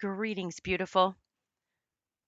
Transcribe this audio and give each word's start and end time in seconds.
Greetings, 0.00 0.60
beautiful. 0.60 1.14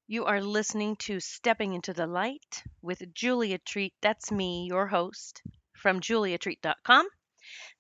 You 0.07 0.27
are 0.27 0.43
listening 0.43 0.97
to 0.97 1.21
Stepping 1.21 1.73
into 1.73 1.95
the 1.95 2.07
Light 2.07 2.63
with 2.83 3.15
Julia 3.15 3.57
Treat. 3.57 3.95
That's 4.03 4.31
me, 4.31 4.67
your 4.67 4.87
host 4.87 5.41
from 5.73 6.01
juliatreat.com. 6.01 7.09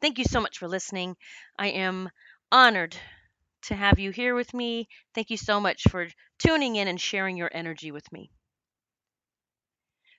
Thank 0.00 0.16
you 0.16 0.24
so 0.24 0.40
much 0.40 0.56
for 0.56 0.66
listening. 0.66 1.14
I 1.58 1.68
am 1.68 2.08
honored 2.50 2.96
to 3.64 3.74
have 3.74 3.98
you 3.98 4.12
here 4.12 4.34
with 4.34 4.54
me. 4.54 4.88
Thank 5.14 5.28
you 5.28 5.36
so 5.36 5.60
much 5.60 5.82
for 5.90 6.08
tuning 6.38 6.76
in 6.76 6.88
and 6.88 6.98
sharing 6.98 7.36
your 7.36 7.50
energy 7.52 7.90
with 7.90 8.10
me. 8.10 8.30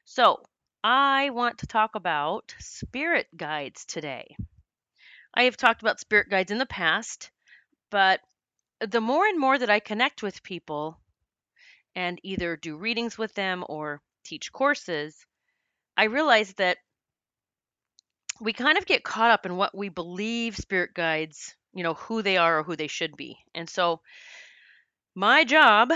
So, 0.05 0.43
I 0.83 1.31
want 1.31 1.57
to 1.59 1.67
talk 1.67 1.95
about 1.95 2.53
spirit 2.59 3.25
guides 3.35 3.85
today. 3.85 4.35
I 5.33 5.45
have 5.45 5.57
talked 5.57 5.81
about 5.81 5.99
spirit 5.99 6.29
guides 6.29 6.51
in 6.51 6.59
the 6.59 6.67
past, 6.67 7.31
but 7.89 8.21
the 8.79 9.01
more 9.01 9.25
and 9.25 9.39
more 9.39 9.57
that 9.57 9.69
I 9.69 9.79
connect 9.79 10.23
with 10.23 10.43
people 10.43 10.99
and 11.95 12.19
either 12.23 12.55
do 12.57 12.75
readings 12.75 13.17
with 13.17 13.33
them 13.33 13.63
or 13.67 14.01
teach 14.23 14.51
courses, 14.51 15.25
I 15.95 16.05
realize 16.05 16.53
that 16.55 16.77
we 18.41 18.53
kind 18.53 18.77
of 18.77 18.85
get 18.85 19.03
caught 19.03 19.31
up 19.31 19.45
in 19.45 19.55
what 19.55 19.75
we 19.75 19.89
believe 19.89 20.57
spirit 20.57 20.93
guides, 20.93 21.55
you 21.73 21.83
know, 21.83 21.93
who 21.93 22.21
they 22.21 22.37
are 22.37 22.59
or 22.59 22.63
who 22.63 22.75
they 22.75 22.87
should 22.87 23.15
be. 23.15 23.37
And 23.53 23.69
so 23.69 24.01
my 25.15 25.43
job 25.43 25.91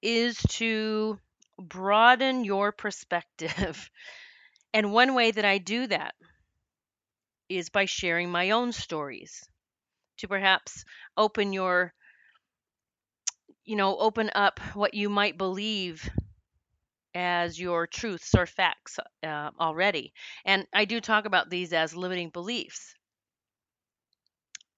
is 0.00 0.38
to 0.48 1.18
broaden 1.58 2.44
your 2.44 2.72
perspective. 2.72 3.90
and 4.74 4.92
one 4.92 5.14
way 5.14 5.30
that 5.30 5.44
I 5.44 5.58
do 5.58 5.86
that 5.86 6.14
is 7.48 7.68
by 7.68 7.84
sharing 7.84 8.30
my 8.30 8.50
own 8.50 8.72
stories 8.72 9.44
to 10.18 10.28
perhaps 10.28 10.84
open 11.16 11.52
your 11.52 11.92
you 13.64 13.76
know, 13.76 13.96
open 13.98 14.30
up 14.34 14.60
what 14.74 14.94
you 14.94 15.08
might 15.08 15.38
believe 15.38 16.10
as 17.14 17.58
your 17.58 17.86
truths 17.86 18.34
or 18.34 18.46
facts 18.46 18.98
uh, 19.22 19.50
already. 19.58 20.12
And 20.44 20.66
I 20.74 20.84
do 20.84 21.00
talk 21.00 21.24
about 21.24 21.48
these 21.50 21.72
as 21.72 21.94
limiting 21.96 22.30
beliefs. 22.30 22.94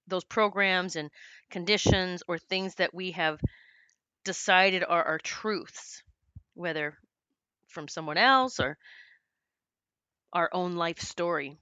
Those 0.07 0.23
programs 0.23 0.95
and 0.95 1.11
conditions 1.51 2.23
or 2.27 2.39
things 2.39 2.73
that 2.75 2.93
we 2.95 3.11
have 3.11 3.39
decided 4.23 4.83
are 4.83 5.03
our 5.03 5.19
truths, 5.19 6.03
whether 6.55 6.97
from 7.67 7.87
someone 7.87 8.17
else 8.17 8.59
or 8.59 8.77
our 10.33 10.49
own 10.53 10.73
life 10.73 10.99
story. 10.99 11.57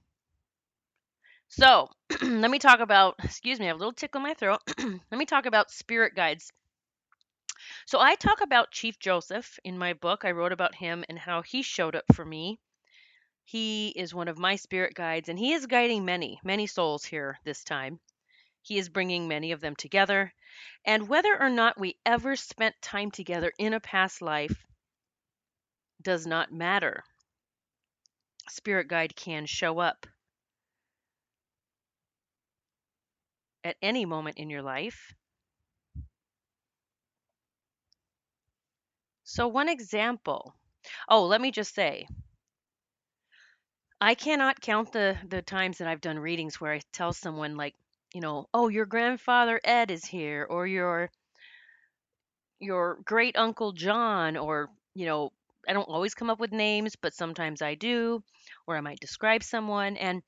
So, 1.48 1.88
let 2.22 2.50
me 2.50 2.58
talk 2.58 2.80
about, 2.80 3.14
excuse 3.22 3.58
me, 3.58 3.64
I 3.64 3.68
have 3.68 3.76
a 3.76 3.78
little 3.78 3.92
tickle 3.94 4.18
in 4.18 4.24
my 4.24 4.34
throat. 4.34 4.60
let 4.78 5.18
me 5.18 5.24
talk 5.24 5.46
about 5.46 5.70
spirit 5.70 6.14
guides 6.14 6.52
so 7.86 8.00
I 8.00 8.14
talk 8.14 8.40
about 8.40 8.70
Chief 8.70 8.98
Joseph 8.98 9.58
in 9.64 9.78
my 9.78 9.92
book. 9.92 10.24
I 10.24 10.32
wrote 10.32 10.52
about 10.52 10.74
him 10.74 11.04
and 11.08 11.18
how 11.18 11.42
he 11.42 11.62
showed 11.62 11.94
up 11.94 12.04
for 12.14 12.24
me. 12.24 12.58
He 13.44 13.88
is 13.88 14.14
one 14.14 14.28
of 14.28 14.38
my 14.38 14.56
spirit 14.56 14.94
guides, 14.94 15.28
and 15.28 15.38
he 15.38 15.52
is 15.52 15.66
guiding 15.66 16.04
many, 16.04 16.40
many 16.42 16.66
souls 16.66 17.04
here 17.04 17.38
this 17.44 17.62
time. 17.62 18.00
He 18.62 18.78
is 18.78 18.88
bringing 18.88 19.28
many 19.28 19.52
of 19.52 19.60
them 19.60 19.76
together. 19.76 20.32
And 20.86 21.08
whether 21.08 21.38
or 21.38 21.50
not 21.50 21.78
we 21.78 21.98
ever 22.06 22.36
spent 22.36 22.80
time 22.80 23.10
together 23.10 23.52
in 23.58 23.74
a 23.74 23.80
past 23.80 24.22
life 24.22 24.64
does 26.00 26.26
not 26.26 26.52
matter. 26.52 27.04
Spirit 28.48 28.88
guide 28.88 29.14
can 29.16 29.46
show 29.46 29.78
up 29.78 30.06
at 33.64 33.76
any 33.82 34.04
moment 34.04 34.38
in 34.38 34.50
your 34.50 34.62
life 34.62 35.14
So, 39.34 39.48
one 39.48 39.68
example. 39.68 40.54
Oh, 41.08 41.26
let 41.26 41.40
me 41.40 41.50
just 41.50 41.74
say, 41.74 42.06
I 44.00 44.14
cannot 44.14 44.60
count 44.60 44.92
the 44.92 45.18
the 45.26 45.42
times 45.42 45.78
that 45.78 45.88
I've 45.88 46.00
done 46.00 46.20
readings 46.20 46.60
where 46.60 46.72
I 46.72 46.80
tell 46.92 47.12
someone 47.12 47.56
like, 47.56 47.74
you 48.14 48.20
know, 48.20 48.46
oh, 48.54 48.68
your 48.68 48.86
grandfather 48.86 49.60
Ed 49.64 49.90
is 49.90 50.04
here, 50.04 50.46
or 50.48 50.68
your 50.68 51.10
your 52.60 53.00
great 53.04 53.36
uncle 53.36 53.72
John, 53.72 54.36
or 54.36 54.70
you 54.94 55.06
know, 55.06 55.32
I 55.68 55.72
don't 55.72 55.88
always 55.88 56.14
come 56.14 56.30
up 56.30 56.38
with 56.38 56.52
names, 56.52 56.94
but 56.94 57.12
sometimes 57.12 57.60
I 57.60 57.74
do, 57.74 58.22
or 58.68 58.76
I 58.76 58.82
might 58.82 59.00
describe 59.00 59.42
someone, 59.42 59.96
and 59.96 60.22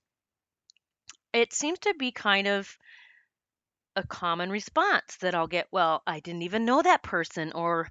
it 1.33 1.53
seems 1.53 1.79
to 1.79 1.95
be 1.95 2.11
kind 2.11 2.49
of 2.49 2.77
a 3.95 4.03
common 4.03 4.51
response 4.51 5.17
that 5.19 5.37
I'll 5.37 5.47
get, 5.47 5.69
well, 5.71 6.03
I 6.09 6.19
didn't 6.19 6.43
even 6.43 6.65
know 6.65 6.83
that 6.83 7.05
person, 7.05 7.53
or 7.53 7.89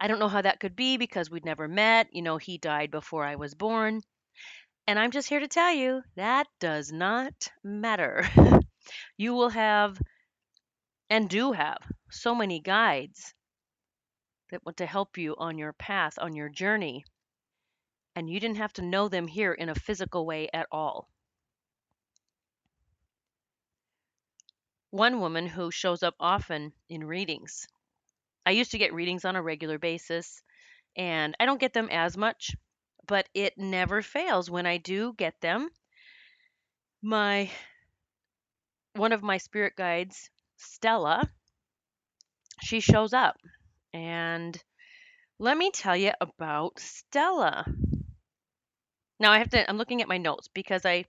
I 0.00 0.08
don't 0.08 0.18
know 0.18 0.28
how 0.28 0.42
that 0.42 0.60
could 0.60 0.76
be 0.76 0.96
because 0.96 1.30
we'd 1.30 1.44
never 1.44 1.68
met. 1.68 2.08
You 2.12 2.22
know, 2.22 2.36
he 2.36 2.58
died 2.58 2.90
before 2.90 3.24
I 3.24 3.36
was 3.36 3.54
born. 3.54 4.02
And 4.86 4.98
I'm 4.98 5.12
just 5.12 5.28
here 5.28 5.40
to 5.40 5.48
tell 5.48 5.72
you 5.72 6.02
that 6.16 6.46
does 6.60 6.92
not 6.92 7.48
matter. 7.62 8.28
you 9.16 9.32
will 9.32 9.48
have 9.50 9.98
and 11.08 11.28
do 11.28 11.52
have 11.52 11.78
so 12.10 12.34
many 12.34 12.60
guides 12.60 13.34
that 14.50 14.64
want 14.64 14.78
to 14.78 14.86
help 14.86 15.16
you 15.16 15.34
on 15.38 15.58
your 15.58 15.72
path, 15.72 16.18
on 16.18 16.34
your 16.34 16.48
journey. 16.48 17.04
And 18.16 18.28
you 18.28 18.38
didn't 18.40 18.58
have 18.58 18.72
to 18.74 18.82
know 18.82 19.08
them 19.08 19.26
here 19.26 19.52
in 19.52 19.68
a 19.68 19.74
physical 19.74 20.26
way 20.26 20.48
at 20.52 20.66
all. 20.70 21.08
One 24.90 25.18
woman 25.18 25.46
who 25.46 25.70
shows 25.70 26.02
up 26.02 26.14
often 26.20 26.72
in 26.88 27.04
readings 27.04 27.66
I 28.46 28.52
used 28.52 28.72
to 28.72 28.78
get 28.78 28.94
readings 28.94 29.24
on 29.24 29.36
a 29.36 29.42
regular 29.42 29.78
basis, 29.78 30.42
and 30.96 31.36
I 31.40 31.46
don't 31.46 31.60
get 31.60 31.72
them 31.72 31.88
as 31.90 32.16
much, 32.16 32.54
but 33.06 33.28
it 33.34 33.58
never 33.58 34.02
fails 34.02 34.50
when 34.50 34.66
I 34.66 34.78
do 34.78 35.14
get 35.16 35.40
them. 35.40 35.70
My 37.02 37.50
one 38.94 39.12
of 39.12 39.22
my 39.22 39.38
spirit 39.38 39.74
guides, 39.76 40.30
Stella, 40.56 41.28
she 42.62 42.80
shows 42.80 43.12
up. 43.12 43.36
And 43.92 44.60
let 45.38 45.56
me 45.56 45.70
tell 45.70 45.96
you 45.96 46.12
about 46.20 46.78
Stella. 46.78 47.66
Now 49.20 49.32
I 49.32 49.38
have 49.38 49.50
to 49.50 49.68
I'm 49.68 49.78
looking 49.78 50.02
at 50.02 50.08
my 50.08 50.18
notes 50.18 50.48
because 50.48 50.84
I 50.84 51.04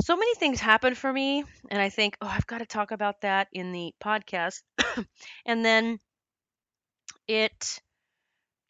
so 0.00 0.16
many 0.16 0.34
things 0.34 0.60
happen 0.60 0.94
for 0.94 1.12
me 1.12 1.44
and 1.70 1.80
I 1.80 1.88
think, 1.88 2.16
"Oh, 2.20 2.26
I've 2.26 2.46
got 2.46 2.58
to 2.58 2.66
talk 2.66 2.90
about 2.90 3.20
that 3.22 3.48
in 3.52 3.72
the 3.72 3.94
podcast." 4.02 4.62
and 5.46 5.64
then 5.64 5.98
it 7.28 7.80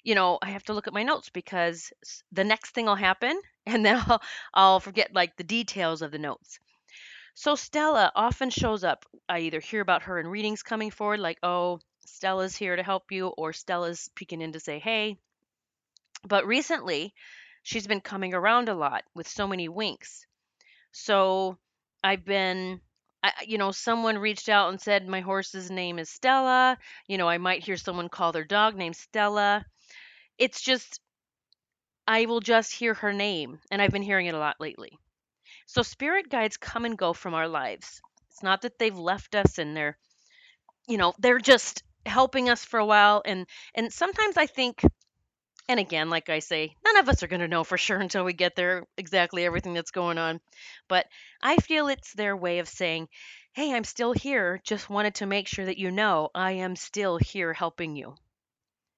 you 0.05 0.15
know, 0.15 0.39
I 0.43 0.51
have 0.51 0.65
to 0.65 0.73
look 0.73 0.89
at 0.89 0.93
my 0.93 1.03
notes 1.03 1.31
because 1.31 1.93
the 2.33 2.45
next 2.45 2.71
thing 2.75 2.87
will 2.87 2.97
happen 2.97 3.41
and 3.67 3.85
then 3.85 4.03
I'll, 4.07 4.23
I'll 4.53 4.81
forget 4.81 5.15
like 5.15 5.37
the 5.37 5.45
details 5.45 6.03
of 6.03 6.11
the 6.11 6.19
notes. 6.19 6.59
So 7.35 7.55
Stella 7.55 8.13
often 8.15 8.51
shows 8.51 8.85
up. 8.85 9.07
I 9.29 9.41
either 9.41 9.61
hear 9.61 9.81
about 9.81 10.03
her 10.03 10.19
in 10.19 10.27
readings 10.27 10.63
coming 10.63 10.91
forward, 10.91 11.21
like, 11.21 11.39
oh, 11.43 11.81
Stella's 12.05 12.55
here 12.55 12.77
to 12.77 12.83
help 12.83 13.11
you, 13.11 13.29
or 13.29 13.53
Stella's 13.53 14.11
peeking 14.15 14.43
in 14.43 14.53
to 14.53 14.61
say, 14.61 14.79
hey. 14.79 15.17
But 16.25 16.47
recently, 16.47 17.15
she's 17.63 17.87
been 17.87 18.03
coming 18.03 18.35
around 18.35 18.69
a 18.69 18.75
lot 18.75 19.05
with 19.15 19.27
so 19.29 19.47
many 19.47 19.69
winks. 19.69 20.27
So 20.93 21.57
I've 22.05 22.25
been 22.25 22.83
I, 23.23 23.33
you 23.47 23.59
know, 23.59 23.71
someone 23.73 24.19
reached 24.19 24.49
out 24.49 24.71
and 24.71 24.81
said 24.81 25.07
my 25.09 25.21
horse's 25.21 25.71
name 25.71 25.99
is 25.99 26.11
Stella. 26.11 26.79
You 27.09 27.19
know, 27.19 27.29
I 27.29 27.39
might 27.39 27.65
hear 27.65 27.77
someone 27.77 28.09
call 28.09 28.33
their 28.33 28.45
dog 28.45 28.77
name 28.77 28.93
Stella. 28.95 29.65
It's 30.39 30.61
just, 30.63 31.01
I 32.07 32.27
will 32.27 32.39
just 32.39 32.73
hear 32.73 32.95
her 32.95 33.13
name, 33.13 33.61
and 33.73 33.83
I've 33.83 33.91
been 33.91 34.03
hearing 34.03 34.27
it 34.27 34.35
a 34.35 34.39
lot 34.39 34.61
lately. 34.61 34.97
So, 35.67 35.83
spirit 35.83 36.31
guides 36.31 36.57
come 36.57 36.85
and 36.85 36.99
go 36.99 37.13
from 37.13 37.35
our 37.35 37.49
lives. 37.49 38.01
It's 38.31 38.43
not 38.43 38.63
that 38.63 38.79
they've 38.79 38.97
left 38.99 39.35
us 39.35 39.59
and 39.59 39.77
they're, 39.77 39.99
you 40.89 40.99
know, 40.99 41.15
they're 41.19 41.39
just 41.39 41.83
helping 42.07 42.49
us 42.51 42.65
for 42.65 42.81
a 42.81 42.87
while. 42.87 43.23
And 43.25 43.49
and 43.75 43.93
sometimes 43.93 44.37
I 44.37 44.47
think 44.47 44.83
and 45.69 45.79
again, 45.81 46.11
like 46.11 46.29
I 46.29 46.41
say, 46.41 46.75
none 46.85 46.99
of 46.99 47.09
us 47.09 47.23
are 47.23 47.29
going 47.29 47.41
to 47.41 47.49
know 47.49 47.65
for 47.65 47.79
sure 47.79 47.99
until 48.01 48.25
we 48.25 48.33
get 48.33 48.57
there 48.57 48.87
exactly 48.97 49.45
everything 49.45 49.75
that's 49.75 49.91
going 49.91 50.19
on. 50.19 50.41
But 50.89 51.07
I 51.43 51.57
feel 51.57 51.89
it's 51.89 52.13
their 52.13 52.37
way 52.37 52.59
of 52.59 52.69
saying, 52.69 53.09
hey, 53.53 53.75
I'm 53.75 53.85
still 53.85 54.13
here. 54.13 54.61
Just 54.65 54.91
wanted 54.91 55.17
to 55.17 55.27
make 55.27 55.47
sure 55.49 55.65
that 55.65 55.79
you 55.79 55.91
know 55.91 56.31
I 56.35 56.53
am 56.53 56.77
still 56.77 57.19
here 57.19 57.53
helping 57.53 57.97
you. 57.97 58.15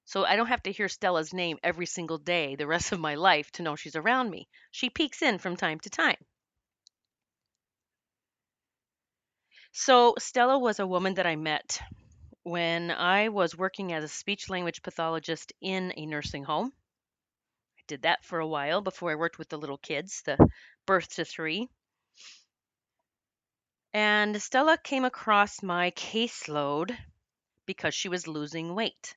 So 0.06 0.24
I 0.24 0.36
don't 0.36 0.48
have 0.48 0.62
to 0.64 0.72
hear 0.72 0.88
Stella's 0.88 1.32
name 1.32 1.58
every 1.62 1.86
single 1.86 2.18
day 2.18 2.56
the 2.56 2.66
rest 2.66 2.92
of 2.92 3.00
my 3.00 3.14
life 3.14 3.50
to 3.52 3.62
know 3.62 3.76
she's 3.76 3.96
around 3.96 4.30
me. 4.30 4.48
She 4.70 4.90
peeks 4.90 5.22
in 5.22 5.38
from 5.38 5.56
time 5.56 5.80
to 5.80 5.90
time. 5.90 6.16
So 9.72 10.14
Stella 10.18 10.58
was 10.58 10.78
a 10.78 10.86
woman 10.86 11.14
that 11.14 11.26
I 11.26 11.36
met 11.36 11.80
when 12.44 12.90
I 12.90 13.30
was 13.30 13.56
working 13.56 13.92
as 13.92 14.04
a 14.04 14.08
speech 14.08 14.48
language 14.48 14.82
pathologist 14.82 15.52
in 15.60 15.92
a 15.96 16.06
nursing 16.06 16.44
home. 16.44 16.72
I 17.78 17.82
did 17.88 18.02
that 18.02 18.24
for 18.24 18.38
a 18.38 18.46
while 18.46 18.80
before 18.80 19.10
I 19.10 19.16
worked 19.16 19.38
with 19.38 19.48
the 19.48 19.58
little 19.58 19.78
kids, 19.78 20.22
the 20.22 20.38
birth 20.86 21.14
to 21.16 21.24
three. 21.24 21.68
And 23.94 24.40
Stella 24.42 24.76
came 24.76 25.04
across 25.04 25.62
my 25.62 25.90
caseload 25.92 26.96
because 27.66 27.94
she 27.94 28.08
was 28.08 28.26
losing 28.26 28.74
weight. 28.74 29.16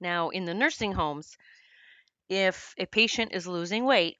Now, 0.00 0.30
in 0.30 0.44
the 0.44 0.54
nursing 0.54 0.92
homes, 0.92 1.36
if 2.28 2.74
a 2.78 2.86
patient 2.86 3.32
is 3.32 3.46
losing 3.46 3.84
weight, 3.84 4.16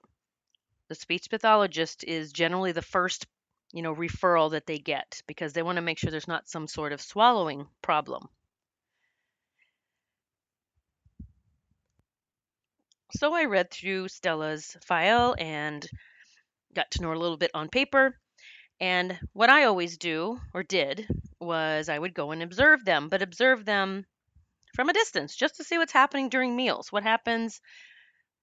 the 0.88 0.94
speech 0.94 1.28
pathologist 1.30 2.04
is 2.04 2.32
generally 2.32 2.72
the 2.72 2.82
first, 2.82 3.26
you 3.72 3.82
know, 3.82 3.94
referral 3.94 4.52
that 4.52 4.66
they 4.66 4.78
get 4.78 5.22
because 5.26 5.52
they 5.52 5.62
want 5.62 5.76
to 5.76 5.82
make 5.82 5.98
sure 5.98 6.10
there's 6.10 6.28
not 6.28 6.48
some 6.48 6.66
sort 6.66 6.92
of 6.92 7.00
swallowing 7.00 7.66
problem. 7.82 8.28
So 13.12 13.34
I 13.34 13.44
read 13.44 13.70
through 13.70 14.08
Stella's 14.08 14.76
file 14.84 15.34
and 15.38 15.86
got 16.74 16.90
to 16.92 17.02
know 17.02 17.08
her 17.08 17.14
a 17.14 17.18
little 17.18 17.36
bit 17.36 17.50
on 17.54 17.68
paper. 17.68 18.18
And 18.78 19.18
what 19.32 19.48
I 19.48 19.64
always 19.64 19.96
do 19.96 20.38
or 20.52 20.62
did 20.62 21.08
was 21.40 21.88
I 21.88 21.98
would 21.98 22.14
go 22.14 22.32
and 22.32 22.42
observe 22.42 22.84
them, 22.84 23.08
but 23.08 23.22
observe 23.22 23.64
them 23.64 24.04
from 24.74 24.90
a 24.90 24.92
distance 24.92 25.34
just 25.34 25.56
to 25.56 25.64
see 25.64 25.78
what's 25.78 25.92
happening 25.92 26.28
during 26.28 26.54
meals. 26.54 26.92
What 26.92 27.02
happens, 27.02 27.60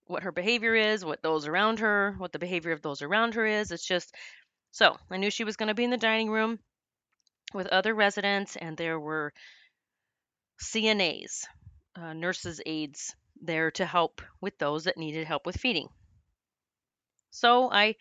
what 0.06 0.24
her 0.24 0.31
behavior 0.31 0.74
is, 0.74 1.06
what 1.06 1.22
those 1.22 1.48
around 1.48 1.80
her, 1.80 2.16
what 2.18 2.31
the 2.31 2.40
behavior 2.40 2.72
of 2.72 2.81
those 2.81 3.04
around 3.04 3.36
her 3.36 3.46
is. 3.46 3.72
It's 3.72 3.86
just 3.86 4.16
so 4.74 4.98
I 5.12 5.18
knew 5.18 5.30
she 5.30 5.44
was 5.44 5.56
going 5.56 5.68
to 5.68 5.75
be 5.75 5.84
in 5.84 5.92
the 5.92 5.98
dining 5.98 6.31
room 6.31 6.58
with 7.54 7.68
other 7.68 7.94
residents, 7.94 8.56
and 8.56 8.75
there 8.75 9.00
were 9.00 9.31
CNAs, 10.60 11.46
uh, 11.96 12.14
nurses' 12.14 12.60
aides, 12.66 13.16
there 13.40 13.70
to 13.70 13.86
help 13.86 14.24
with 14.42 14.58
those 14.58 14.86
that 14.86 14.98
needed 14.98 15.28
help 15.28 15.46
with 15.46 15.58
feeding. 15.58 15.90
So 17.30 17.72
I 17.72 17.98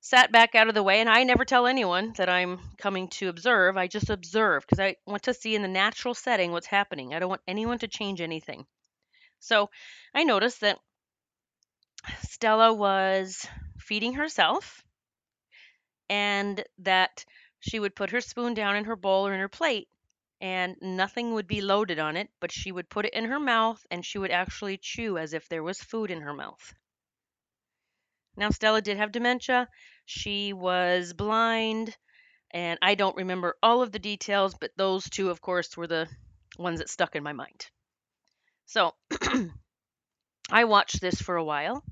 sat 0.00 0.32
back 0.32 0.54
out 0.54 0.68
of 0.68 0.74
the 0.74 0.82
way 0.82 1.00
and 1.00 1.08
I 1.10 1.24
never 1.24 1.44
tell 1.44 1.66
anyone 1.66 2.14
that 2.16 2.30
I'm 2.30 2.60
coming 2.78 3.08
to 3.08 3.28
observe. 3.28 3.76
I 3.76 3.88
just 3.88 4.08
observe 4.08 4.62
because 4.62 4.80
I 4.80 4.96
want 5.06 5.24
to 5.24 5.34
see 5.34 5.54
in 5.54 5.60
the 5.60 5.68
natural 5.68 6.14
setting 6.14 6.50
what's 6.50 6.66
happening. 6.66 7.12
I 7.12 7.18
don't 7.18 7.28
want 7.28 7.42
anyone 7.46 7.78
to 7.80 7.88
change 7.88 8.22
anything. 8.22 8.64
So 9.40 9.68
I 10.14 10.24
noticed 10.24 10.62
that 10.62 10.78
Stella 12.22 12.72
was 12.72 13.46
feeding 13.78 14.14
herself 14.14 14.82
and 16.08 16.64
that 16.78 17.24
she 17.60 17.80
would 17.80 17.94
put 17.94 18.10
her 18.10 18.20
spoon 18.20 18.54
down 18.54 18.76
in 18.76 18.84
her 18.84 18.96
bowl 18.96 19.26
or 19.26 19.34
in 19.34 19.40
her 19.40 19.48
plate 19.48 19.88
and 20.40 20.76
nothing 20.80 21.34
would 21.34 21.46
be 21.46 21.60
loaded 21.60 21.98
on 21.98 22.16
it, 22.16 22.30
but 22.40 22.52
she 22.52 22.70
would 22.70 22.88
put 22.88 23.06
it 23.06 23.14
in 23.14 23.24
her 23.24 23.40
mouth 23.40 23.84
and 23.90 24.04
she 24.04 24.18
would 24.18 24.30
actually 24.30 24.76
chew 24.76 25.18
as 25.18 25.32
if 25.32 25.48
there 25.48 25.62
was 25.62 25.80
food 25.80 26.10
in 26.10 26.20
her 26.20 26.32
mouth. 26.32 26.74
Now, 28.36 28.50
Stella 28.50 28.80
did 28.80 28.98
have 28.98 29.10
dementia. 29.10 29.68
She 30.04 30.52
was 30.52 31.12
blind, 31.12 31.96
and 32.52 32.78
I 32.80 32.94
don't 32.94 33.16
remember 33.16 33.56
all 33.62 33.82
of 33.82 33.90
the 33.90 33.98
details, 33.98 34.54
but 34.54 34.70
those 34.76 35.10
two, 35.10 35.30
of 35.30 35.40
course, 35.40 35.76
were 35.76 35.88
the 35.88 36.08
ones 36.56 36.78
that 36.78 36.88
stuck 36.88 37.16
in 37.16 37.24
my 37.24 37.32
mind. 37.32 37.66
So 38.66 38.94
I 40.50 40.64
watched 40.64 41.00
this 41.00 41.20
for 41.20 41.34
a 41.34 41.44
while 41.44 41.82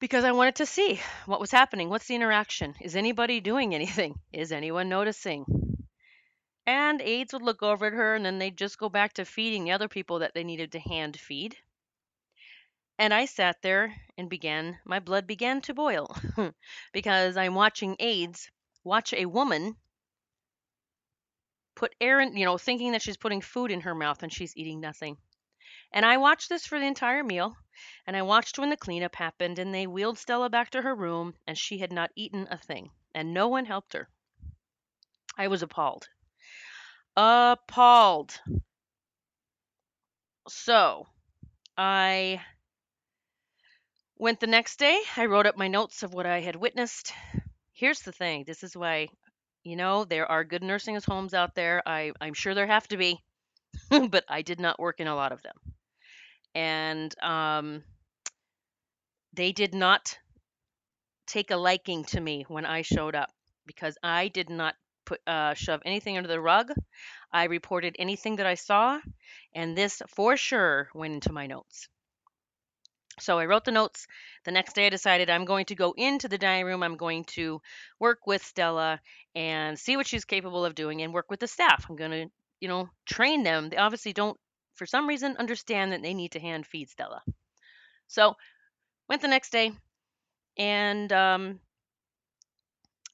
because 0.00 0.24
I 0.24 0.32
wanted 0.32 0.56
to 0.56 0.66
see 0.66 1.00
what 1.26 1.40
was 1.40 1.50
happening. 1.50 1.88
What's 1.88 2.06
the 2.06 2.14
interaction? 2.14 2.74
Is 2.80 2.96
anybody 2.96 3.40
doing 3.40 3.74
anything? 3.74 4.18
Is 4.32 4.52
anyone 4.52 4.88
noticing? 4.88 5.44
And 6.66 7.00
aides 7.00 7.32
would 7.32 7.42
look 7.42 7.62
over 7.62 7.86
at 7.86 7.94
her 7.94 8.14
and 8.14 8.24
then 8.24 8.38
they'd 8.38 8.56
just 8.56 8.78
go 8.78 8.88
back 8.88 9.14
to 9.14 9.24
feeding 9.24 9.64
the 9.64 9.72
other 9.72 9.88
people 9.88 10.18
that 10.18 10.34
they 10.34 10.44
needed 10.44 10.72
to 10.72 10.78
hand 10.78 11.18
feed. 11.18 11.56
And 12.98 13.14
I 13.14 13.26
sat 13.26 13.62
there 13.62 13.94
and 14.18 14.28
began, 14.28 14.78
my 14.84 14.98
blood 14.98 15.26
began 15.26 15.60
to 15.62 15.74
boil 15.74 16.14
because 16.92 17.36
I'm 17.36 17.54
watching 17.54 17.96
aides 18.00 18.50
watch 18.84 19.12
a 19.12 19.26
woman 19.26 19.76
put 21.74 21.94
air 22.00 22.20
in, 22.20 22.36
you 22.36 22.44
know, 22.44 22.58
thinking 22.58 22.92
that 22.92 23.02
she's 23.02 23.16
putting 23.16 23.40
food 23.40 23.70
in 23.70 23.82
her 23.82 23.94
mouth 23.94 24.22
and 24.22 24.32
she's 24.32 24.56
eating 24.56 24.80
nothing. 24.80 25.16
And 25.92 26.04
I 26.04 26.16
watched 26.18 26.48
this 26.48 26.66
for 26.66 26.78
the 26.78 26.86
entire 26.86 27.24
meal. 27.24 27.56
And 28.06 28.16
I 28.16 28.22
watched 28.22 28.58
when 28.58 28.70
the 28.70 28.76
cleanup 28.76 29.14
happened 29.14 29.58
and 29.58 29.72
they 29.74 29.86
wheeled 29.86 30.18
Stella 30.18 30.50
back 30.50 30.70
to 30.70 30.82
her 30.82 30.94
room 30.94 31.34
and 31.46 31.56
she 31.56 31.78
had 31.78 31.92
not 31.92 32.10
eaten 32.16 32.48
a 32.50 32.58
thing. 32.58 32.90
And 33.14 33.32
no 33.32 33.48
one 33.48 33.64
helped 33.64 33.92
her. 33.92 34.08
I 35.36 35.48
was 35.48 35.62
appalled. 35.62 36.08
Appalled. 37.16 38.40
So 40.48 41.06
I 41.76 42.40
Went 44.20 44.40
the 44.40 44.48
next 44.48 44.80
day, 44.80 45.00
I 45.16 45.26
wrote 45.26 45.46
up 45.46 45.56
my 45.56 45.68
notes 45.68 46.02
of 46.02 46.12
what 46.12 46.26
I 46.26 46.40
had 46.40 46.56
witnessed. 46.56 47.12
Here's 47.72 48.00
the 48.00 48.10
thing 48.10 48.42
this 48.44 48.64
is 48.64 48.76
why, 48.76 49.10
you 49.62 49.76
know, 49.76 50.04
there 50.04 50.26
are 50.26 50.42
good 50.42 50.64
nursing 50.64 51.00
homes 51.06 51.34
out 51.34 51.54
there. 51.54 51.84
I, 51.86 52.10
I'm 52.20 52.34
sure 52.34 52.52
there 52.52 52.66
have 52.66 52.88
to 52.88 52.96
be, 52.96 53.22
but 53.90 54.24
I 54.28 54.42
did 54.42 54.58
not 54.58 54.80
work 54.80 54.98
in 54.98 55.06
a 55.06 55.14
lot 55.14 55.30
of 55.30 55.42
them. 55.42 55.54
And 56.54 57.14
um, 57.22 57.82
they 59.32 59.52
did 59.52 59.74
not 59.74 60.18
take 61.26 61.50
a 61.50 61.56
liking 61.56 62.04
to 62.06 62.20
me 62.20 62.44
when 62.48 62.64
I 62.64 62.82
showed 62.82 63.14
up 63.14 63.30
because 63.66 63.96
I 64.02 64.28
did 64.28 64.50
not 64.50 64.74
put 65.04 65.20
uh, 65.26 65.54
shove 65.54 65.82
anything 65.84 66.16
under 66.16 66.28
the 66.28 66.40
rug. 66.40 66.72
I 67.32 67.44
reported 67.44 67.96
anything 67.98 68.36
that 68.36 68.46
I 68.46 68.54
saw, 68.54 69.00
and 69.54 69.76
this 69.76 70.02
for 70.08 70.36
sure 70.36 70.88
went 70.94 71.14
into 71.14 71.32
my 71.32 71.46
notes. 71.46 71.88
So 73.20 73.38
I 73.38 73.46
wrote 73.46 73.64
the 73.64 73.72
notes. 73.72 74.06
The 74.44 74.52
next 74.52 74.74
day, 74.74 74.86
I 74.86 74.90
decided 74.90 75.28
I'm 75.28 75.44
going 75.44 75.66
to 75.66 75.74
go 75.74 75.92
into 75.96 76.28
the 76.28 76.38
dining 76.38 76.66
room. 76.66 76.82
I'm 76.82 76.96
going 76.96 77.24
to 77.24 77.60
work 77.98 78.26
with 78.26 78.44
Stella 78.44 79.00
and 79.34 79.78
see 79.78 79.96
what 79.96 80.06
she's 80.06 80.24
capable 80.24 80.64
of 80.64 80.74
doing 80.74 81.02
and 81.02 81.12
work 81.12 81.30
with 81.30 81.40
the 81.40 81.48
staff. 81.48 81.86
I'm 81.88 81.96
going 81.96 82.10
to, 82.10 82.26
you 82.60 82.68
know, 82.68 82.88
train 83.06 83.42
them. 83.42 83.70
They 83.70 83.76
obviously 83.76 84.12
don't, 84.12 84.38
for 84.78 84.86
some 84.86 85.08
reason, 85.08 85.36
understand 85.38 85.92
that 85.92 86.02
they 86.02 86.14
need 86.14 86.32
to 86.32 86.40
hand 86.40 86.66
feed 86.66 86.88
Stella. 86.90 87.22
So 88.08 88.36
went 89.08 89.22
the 89.22 89.28
next 89.28 89.50
day 89.50 89.72
and 90.58 91.12
um, 91.12 91.60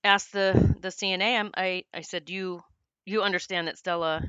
asked 0.05 0.33
the 0.33 0.77
the 0.81 0.91
CNA. 0.91 1.39
I'm, 1.39 1.51
I 1.57 1.85
I 1.95 2.03
said, 2.03 2.31
you 2.31 2.63
you 3.07 3.23
understand 3.23 3.69
that 3.69 3.79
Stella 3.79 4.23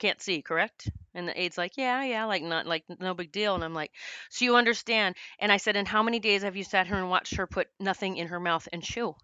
can't 0.00 0.20
see, 0.20 0.42
correct? 0.42 0.88
And 1.14 1.28
the 1.28 1.40
aide's 1.40 1.58
like, 1.58 1.76
yeah, 1.76 2.02
yeah, 2.04 2.24
like 2.24 2.42
not 2.42 2.66
like 2.66 2.84
no 3.00 3.14
big 3.14 3.32
deal. 3.32 3.54
And 3.54 3.64
I'm 3.64 3.74
like, 3.74 3.92
so 4.30 4.44
you 4.44 4.56
understand? 4.56 5.16
And 5.38 5.52
I 5.52 5.58
said, 5.58 5.76
and 5.76 5.86
how 5.86 6.02
many 6.02 6.18
days 6.20 6.42
have 6.42 6.56
you 6.56 6.64
sat 6.64 6.86
here 6.86 6.96
and 6.96 7.10
watched 7.10 7.36
her 7.36 7.46
put 7.46 7.68
nothing 7.78 8.16
in 8.16 8.28
her 8.28 8.40
mouth 8.40 8.68
and 8.72 8.82
chew? 8.82 9.14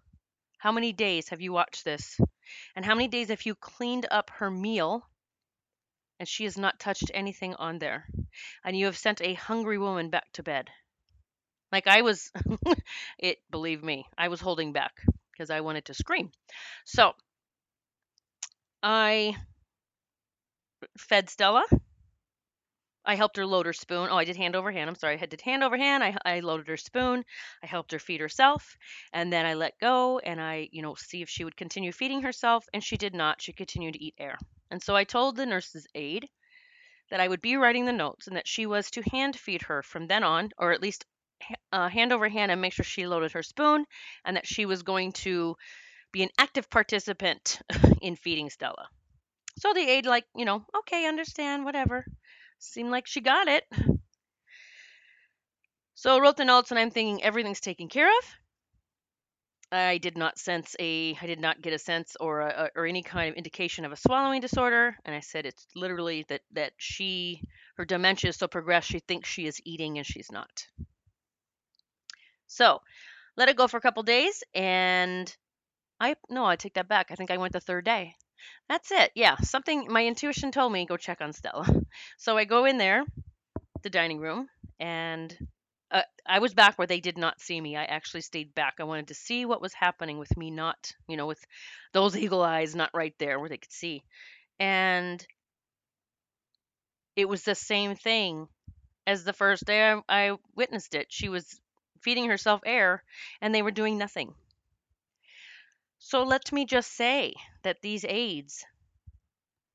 How 0.59 0.71
many 0.71 0.93
days 0.93 1.29
have 1.29 1.41
you 1.41 1.53
watched 1.53 1.85
this? 1.85 2.19
And 2.75 2.85
how 2.85 2.95
many 2.95 3.07
days 3.09 3.29
have 3.29 3.45
you 3.45 3.55
cleaned 3.55 4.07
up 4.11 4.29
her 4.31 4.51
meal 4.51 5.08
and 6.19 6.27
she 6.27 6.43
has 6.43 6.57
not 6.57 6.79
touched 6.79 7.11
anything 7.13 7.55
on 7.55 7.79
there? 7.79 8.07
And 8.63 8.77
you 8.77 8.85
have 8.85 8.97
sent 8.97 9.21
a 9.21 9.33
hungry 9.33 9.77
woman 9.77 10.09
back 10.09 10.31
to 10.33 10.43
bed. 10.43 10.69
Like 11.71 11.87
I 11.87 12.01
was, 12.01 12.31
it, 13.19 13.37
believe 13.49 13.83
me, 13.83 14.05
I 14.17 14.27
was 14.27 14.41
holding 14.41 14.73
back 14.73 14.93
because 15.31 15.49
I 15.49 15.61
wanted 15.61 15.85
to 15.85 15.93
scream. 15.93 16.31
So 16.85 17.13
I 18.81 19.35
fed 20.97 21.29
Stella. 21.29 21.65
I 23.05 23.15
helped 23.15 23.37
her 23.37 23.45
load 23.45 23.65
her 23.65 23.73
spoon. 23.73 24.09
Oh, 24.11 24.17
I 24.17 24.25
did 24.25 24.35
hand 24.35 24.55
over 24.55 24.71
hand. 24.71 24.89
I'm 24.89 24.95
sorry. 24.95 25.19
I 25.19 25.25
did 25.25 25.41
hand 25.41 25.63
over 25.63 25.77
hand. 25.77 26.03
I, 26.03 26.17
I 26.25 26.39
loaded 26.41 26.67
her 26.67 26.77
spoon. 26.77 27.23
I 27.63 27.65
helped 27.65 27.91
her 27.91 27.99
feed 27.99 28.21
herself. 28.21 28.77
And 29.13 29.31
then 29.33 29.45
I 29.45 29.55
let 29.55 29.79
go 29.79 30.19
and 30.19 30.39
I, 30.39 30.69
you 30.71 30.81
know, 30.81 30.95
see 30.95 31.21
if 31.21 31.29
she 31.29 31.43
would 31.43 31.57
continue 31.57 31.91
feeding 31.91 32.21
herself. 32.21 32.65
And 32.73 32.83
she 32.83 32.97
did 32.97 33.15
not. 33.15 33.41
She 33.41 33.53
continued 33.53 33.93
to 33.93 34.03
eat 34.03 34.15
air. 34.19 34.37
And 34.71 34.81
so 34.81 34.95
I 34.95 35.03
told 35.03 35.35
the 35.35 35.45
nurse's 35.45 35.87
aide 35.95 36.27
that 37.09 37.19
I 37.19 37.27
would 37.27 37.41
be 37.41 37.55
writing 37.55 37.85
the 37.85 37.93
notes 37.93 38.27
and 38.27 38.35
that 38.37 38.47
she 38.47 38.65
was 38.65 38.91
to 38.91 39.01
hand 39.09 39.37
feed 39.37 39.63
her 39.63 39.81
from 39.83 40.07
then 40.07 40.23
on, 40.23 40.51
or 40.57 40.71
at 40.71 40.81
least 40.81 41.05
uh, 41.71 41.89
hand 41.89 42.13
over 42.13 42.29
hand 42.29 42.51
and 42.51 42.61
make 42.61 42.73
sure 42.73 42.85
she 42.85 43.07
loaded 43.07 43.31
her 43.31 43.43
spoon, 43.43 43.85
and 44.25 44.37
that 44.37 44.47
she 44.47 44.65
was 44.65 44.83
going 44.83 45.11
to 45.13 45.55
be 46.11 46.23
an 46.23 46.29
active 46.37 46.69
participant 46.69 47.59
in 48.01 48.15
feeding 48.15 48.49
Stella. 48.49 48.87
So 49.57 49.73
the 49.73 49.81
aide, 49.81 50.05
like, 50.05 50.25
you 50.35 50.45
know, 50.45 50.65
okay, 50.79 51.07
understand, 51.07 51.65
whatever. 51.65 52.05
Seemed 52.59 52.91
like 52.91 53.07
she 53.07 53.21
got 53.21 53.47
it. 53.47 53.63
So 55.95 56.15
I 56.15 56.19
wrote 56.21 56.37
the 56.37 56.45
notes 56.45 56.71
and 56.71 56.79
I'm 56.79 56.91
thinking 56.91 57.21
everything's 57.23 57.59
taken 57.59 57.89
care 57.89 58.07
of. 58.07 58.38
I 59.71 59.99
did 59.99 60.17
not 60.17 60.39
sense 60.39 60.75
a, 60.79 61.15
I 61.21 61.27
did 61.27 61.39
not 61.39 61.61
get 61.61 61.73
a 61.73 61.79
sense 61.79 62.15
or 62.19 62.41
a, 62.41 62.71
or 62.75 62.85
any 62.85 63.03
kind 63.03 63.29
of 63.29 63.35
indication 63.35 63.85
of 63.85 63.91
a 63.91 63.97
swallowing 63.97 64.41
disorder. 64.41 64.95
And 65.05 65.15
I 65.15 65.19
said 65.19 65.45
it's 65.45 65.67
literally 65.75 66.25
that 66.29 66.41
that 66.53 66.73
she, 66.77 67.43
her 67.77 67.85
dementia 67.85 68.29
is 68.29 68.37
so 68.37 68.47
progressed, 68.47 68.89
she 68.89 68.99
thinks 68.99 69.29
she 69.29 69.45
is 69.45 69.61
eating 69.65 69.97
and 69.97 70.07
she's 70.07 70.31
not. 70.31 70.67
So 72.47 72.81
let 73.37 73.49
it 73.49 73.57
go 73.57 73.67
for 73.67 73.77
a 73.77 73.81
couple 73.81 74.03
days, 74.03 74.43
and 74.53 75.33
I 75.99 76.15
no, 76.29 76.45
I 76.45 76.55
take 76.55 76.73
that 76.73 76.87
back. 76.87 77.07
I 77.11 77.15
think 77.15 77.31
I 77.31 77.37
went 77.37 77.53
the 77.53 77.59
third 77.59 77.85
day. 77.85 78.15
That's 78.67 78.91
it. 78.91 79.11
Yeah, 79.15 79.37
something 79.37 79.87
my 79.89 80.05
intuition 80.05 80.51
told 80.51 80.71
me 80.73 80.85
go 80.85 80.97
check 80.97 81.21
on 81.21 81.33
Stella. 81.33 81.67
So 82.17 82.37
I 82.37 82.45
go 82.45 82.65
in 82.65 82.77
there, 82.77 83.03
the 83.83 83.89
dining 83.89 84.19
room, 84.19 84.47
and 84.79 85.35
uh, 85.91 86.03
I 86.25 86.39
was 86.39 86.53
back 86.53 86.77
where 86.77 86.87
they 86.87 86.99
did 86.99 87.17
not 87.17 87.41
see 87.41 87.59
me. 87.59 87.75
I 87.75 87.85
actually 87.85 88.21
stayed 88.21 88.53
back. 88.53 88.75
I 88.79 88.83
wanted 88.83 89.07
to 89.09 89.13
see 89.15 89.45
what 89.45 89.61
was 89.61 89.73
happening 89.73 90.17
with 90.19 90.35
me, 90.37 90.51
not, 90.51 90.91
you 91.07 91.17
know, 91.17 91.27
with 91.27 91.43
those 91.93 92.15
eagle 92.17 92.41
eyes 92.41 92.75
not 92.75 92.91
right 92.93 93.15
there 93.19 93.39
where 93.39 93.49
they 93.49 93.57
could 93.57 93.71
see. 93.71 94.03
And 94.59 95.25
it 97.15 97.25
was 97.29 97.43
the 97.43 97.53
same 97.53 97.93
thing 97.95 98.47
as 99.07 99.23
the 99.23 99.33
first 99.33 99.65
day 99.65 99.91
I, 99.91 100.01
I 100.09 100.37
witnessed 100.55 100.95
it. 100.95 101.07
She 101.11 101.29
was 101.29 101.61
feeding 102.01 102.27
herself 102.29 102.61
air 102.65 103.03
and 103.41 103.53
they 103.55 103.61
were 103.63 103.71
doing 103.71 103.97
nothing. 103.97 104.35
So 105.99 106.23
let 106.23 106.51
me 106.51 106.65
just 106.65 106.91
say 106.93 107.35
that 107.61 107.81
these 107.81 108.03
aides 108.03 108.65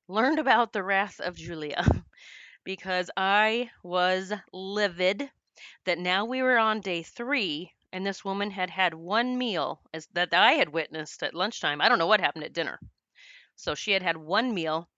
learned 0.09 0.39
about 0.39 0.73
the 0.73 0.83
wrath 0.83 1.21
of 1.21 1.37
Julia 1.37 1.85
because 2.65 3.11
I 3.17 3.71
was 3.83 4.33
livid 4.53 5.31
that 5.85 5.99
now 5.99 6.25
we 6.25 6.43
were 6.43 6.59
on 6.59 6.81
day 6.81 7.03
three 7.03 7.73
and 7.93 8.05
this 8.05 8.25
woman 8.25 8.51
had 8.51 8.71
had 8.71 8.93
one 8.95 9.39
meal 9.39 9.81
as 9.93 10.09
that 10.15 10.35
I 10.35 10.53
had 10.53 10.69
witnessed 10.69 11.23
at 11.23 11.35
lunchtime. 11.35 11.81
I 11.81 11.89
don't 11.89 11.99
know 11.99 12.09
what 12.09 12.21
happened 12.21 12.45
at 12.45 12.53
dinner. 12.53 12.81
So 13.57 13.75
she 13.75 13.93
had 13.93 14.03
had 14.03 14.17
one 14.17 14.53
meal 14.53 14.89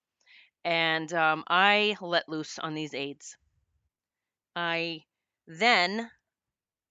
and 0.64 1.12
um, 1.12 1.44
I 1.46 1.96
let 2.00 2.28
loose 2.28 2.58
on 2.58 2.75
these 2.75 2.94
aides. 2.94 3.36
I 4.56 5.04
then 5.46 6.10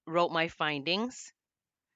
wrote 0.06 0.32
my 0.32 0.48
findings. 0.48 1.34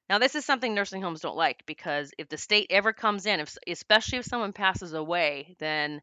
Now, 0.10 0.18
this 0.18 0.34
is 0.34 0.44
something 0.44 0.74
nursing 0.74 1.04
homes 1.04 1.22
don't 1.22 1.38
like 1.38 1.64
because 1.68 2.12
if 2.18 2.28
the 2.30 2.38
state 2.38 2.68
ever 2.72 2.92
comes 2.92 3.28
in, 3.28 3.40
if, 3.40 3.56
especially 3.68 4.18
if 4.18 4.26
someone 4.26 4.54
passes 4.54 4.94
away, 4.94 5.56
then 5.60 6.02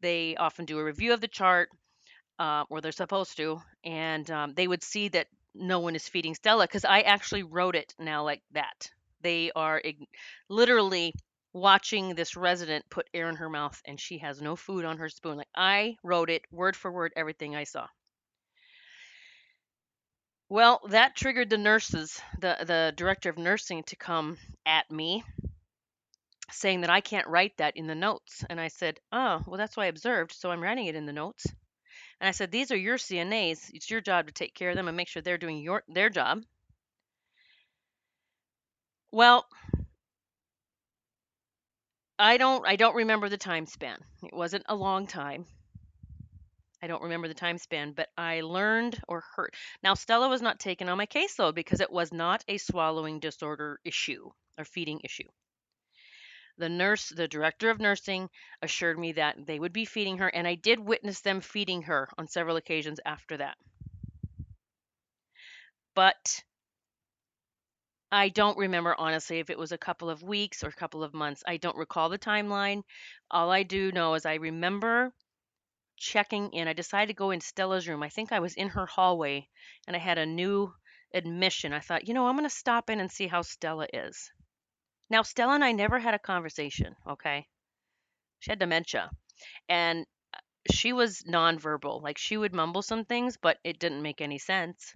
they 0.00 0.36
often 0.36 0.64
do 0.64 0.78
a 0.78 0.84
review 0.84 1.12
of 1.12 1.20
the 1.20 1.28
chart, 1.28 1.68
uh, 2.38 2.64
or 2.68 2.80
they're 2.80 2.92
supposed 2.92 3.36
to, 3.38 3.60
and 3.84 4.30
um, 4.30 4.54
they 4.54 4.68
would 4.68 4.82
see 4.82 5.08
that 5.08 5.28
no 5.54 5.80
one 5.80 5.96
is 5.96 6.08
feeding 6.08 6.34
Stella 6.34 6.64
because 6.64 6.84
I 6.84 7.00
actually 7.00 7.42
wrote 7.42 7.76
it 7.76 7.94
now 7.98 8.24
like 8.24 8.42
that. 8.52 8.90
They 9.22 9.50
are 9.56 9.82
literally 10.48 11.14
watching 11.52 12.14
this 12.14 12.36
resident 12.36 12.84
put 12.90 13.08
air 13.14 13.28
in 13.30 13.36
her 13.36 13.48
mouth 13.48 13.80
and 13.86 13.98
she 13.98 14.18
has 14.18 14.42
no 14.42 14.56
food 14.56 14.84
on 14.84 14.98
her 14.98 15.08
spoon. 15.08 15.38
Like 15.38 15.48
I 15.56 15.96
wrote 16.02 16.28
it 16.28 16.42
word 16.50 16.76
for 16.76 16.92
word, 16.92 17.12
everything 17.16 17.56
I 17.56 17.64
saw. 17.64 17.86
Well, 20.48 20.80
that 20.90 21.16
triggered 21.16 21.50
the 21.50 21.58
nurses, 21.58 22.20
the 22.38 22.56
the 22.60 22.92
director 22.94 23.30
of 23.30 23.38
nursing 23.38 23.82
to 23.84 23.96
come 23.96 24.38
at 24.64 24.90
me 24.90 25.24
saying 26.52 26.82
that 26.82 26.90
I 26.90 27.00
can't 27.00 27.26
write 27.26 27.56
that 27.56 27.76
in 27.76 27.86
the 27.86 27.94
notes. 27.94 28.44
And 28.48 28.60
I 28.60 28.68
said, 28.68 29.00
"Oh, 29.10 29.42
well 29.46 29.58
that's 29.58 29.76
what 29.76 29.84
I 29.84 29.86
observed, 29.86 30.32
so 30.32 30.50
I'm 30.50 30.62
writing 30.62 30.86
it 30.86 30.94
in 30.94 31.06
the 31.06 31.12
notes." 31.12 31.46
And 32.20 32.28
I 32.28 32.32
said, 32.32 32.50
"These 32.50 32.70
are 32.72 32.76
your 32.76 32.98
CNAs. 32.98 33.70
It's 33.72 33.90
your 33.90 34.00
job 34.02 34.26
to 34.26 34.32
take 34.32 34.54
care 34.54 34.70
of 34.70 34.76
them 34.76 34.88
and 34.88 34.96
make 34.96 35.08
sure 35.08 35.22
they're 35.22 35.38
doing 35.38 35.58
your 35.58 35.82
their 35.88 36.10
job." 36.10 36.44
Well, 39.10 39.46
I 42.18 42.36
don't 42.36 42.66
I 42.66 42.76
don't 42.76 42.94
remember 42.96 43.30
the 43.30 43.38
time 43.38 43.64
span. 43.64 44.04
It 44.22 44.34
wasn't 44.34 44.66
a 44.68 44.74
long 44.74 45.06
time. 45.06 45.46
I 46.82 46.86
don't 46.86 47.02
remember 47.02 47.28
the 47.28 47.34
time 47.34 47.58
span, 47.58 47.92
but 47.92 48.08
I 48.16 48.40
learned 48.40 48.98
or 49.08 49.20
heard. 49.34 49.54
Now, 49.82 49.92
Stella 49.92 50.28
was 50.30 50.40
not 50.40 50.58
taken 50.58 50.88
on 50.88 50.96
my 50.96 51.04
caseload 51.04 51.54
because 51.54 51.80
it 51.80 51.92
was 51.92 52.12
not 52.14 52.44
a 52.48 52.56
swallowing 52.56 53.20
disorder 53.20 53.78
issue 53.84 54.30
or 54.56 54.64
feeding 54.64 55.00
issue. 55.04 55.28
The 56.58 56.68
nurse, 56.68 57.10
the 57.10 57.28
director 57.28 57.70
of 57.70 57.80
nursing, 57.80 58.30
assured 58.62 58.98
me 58.98 59.12
that 59.12 59.46
they 59.46 59.58
would 59.58 59.72
be 59.72 59.84
feeding 59.84 60.18
her, 60.18 60.28
and 60.28 60.48
I 60.48 60.54
did 60.54 60.80
witness 60.80 61.20
them 61.20 61.40
feeding 61.40 61.82
her 61.82 62.08
on 62.16 62.28
several 62.28 62.56
occasions 62.56 63.00
after 63.04 63.36
that. 63.36 63.58
But 65.94 66.44
I 68.12 68.28
don't 68.28 68.56
remember 68.56 68.94
honestly 68.96 69.40
if 69.40 69.50
it 69.50 69.58
was 69.58 69.72
a 69.72 69.78
couple 69.78 70.08
of 70.08 70.22
weeks 70.22 70.62
or 70.62 70.68
a 70.68 70.72
couple 70.72 71.02
of 71.02 71.12
months. 71.12 71.42
I 71.46 71.56
don't 71.56 71.76
recall 71.76 72.08
the 72.08 72.18
timeline. 72.18 72.84
All 73.30 73.50
I 73.50 73.62
do 73.62 73.92
know 73.92 74.14
is 74.14 74.24
I 74.24 74.34
remember 74.34 75.12
checking 75.96 76.52
in. 76.52 76.68
I 76.68 76.72
decided 76.72 77.08
to 77.08 77.18
go 77.18 77.30
in 77.30 77.40
Stella's 77.40 77.88
room. 77.88 78.02
I 78.02 78.08
think 78.08 78.32
I 78.32 78.40
was 78.40 78.54
in 78.54 78.68
her 78.70 78.86
hallway 78.86 79.48
and 79.86 79.96
I 79.96 79.98
had 79.98 80.18
a 80.18 80.26
new 80.26 80.72
admission. 81.12 81.72
I 81.72 81.80
thought, 81.80 82.06
you 82.08 82.14
know, 82.14 82.26
I'm 82.26 82.36
going 82.36 82.48
to 82.48 82.54
stop 82.54 82.90
in 82.90 83.00
and 83.00 83.10
see 83.10 83.26
how 83.26 83.42
Stella 83.42 83.88
is. 83.92 84.30
Now, 85.10 85.22
Stella 85.22 85.54
and 85.54 85.64
I 85.64 85.72
never 85.72 85.98
had 85.98 86.14
a 86.14 86.18
conversation, 86.18 86.96
okay? 87.06 87.46
She 88.40 88.50
had 88.50 88.58
dementia 88.58 89.10
and 89.68 90.06
uh, 90.34 90.38
she 90.72 90.92
was 90.92 91.22
nonverbal. 91.22 92.02
Like 92.02 92.18
she 92.18 92.36
would 92.36 92.54
mumble 92.54 92.82
some 92.82 93.04
things, 93.04 93.36
but 93.36 93.58
it 93.64 93.78
didn't 93.78 94.02
make 94.02 94.20
any 94.20 94.38
sense. 94.38 94.92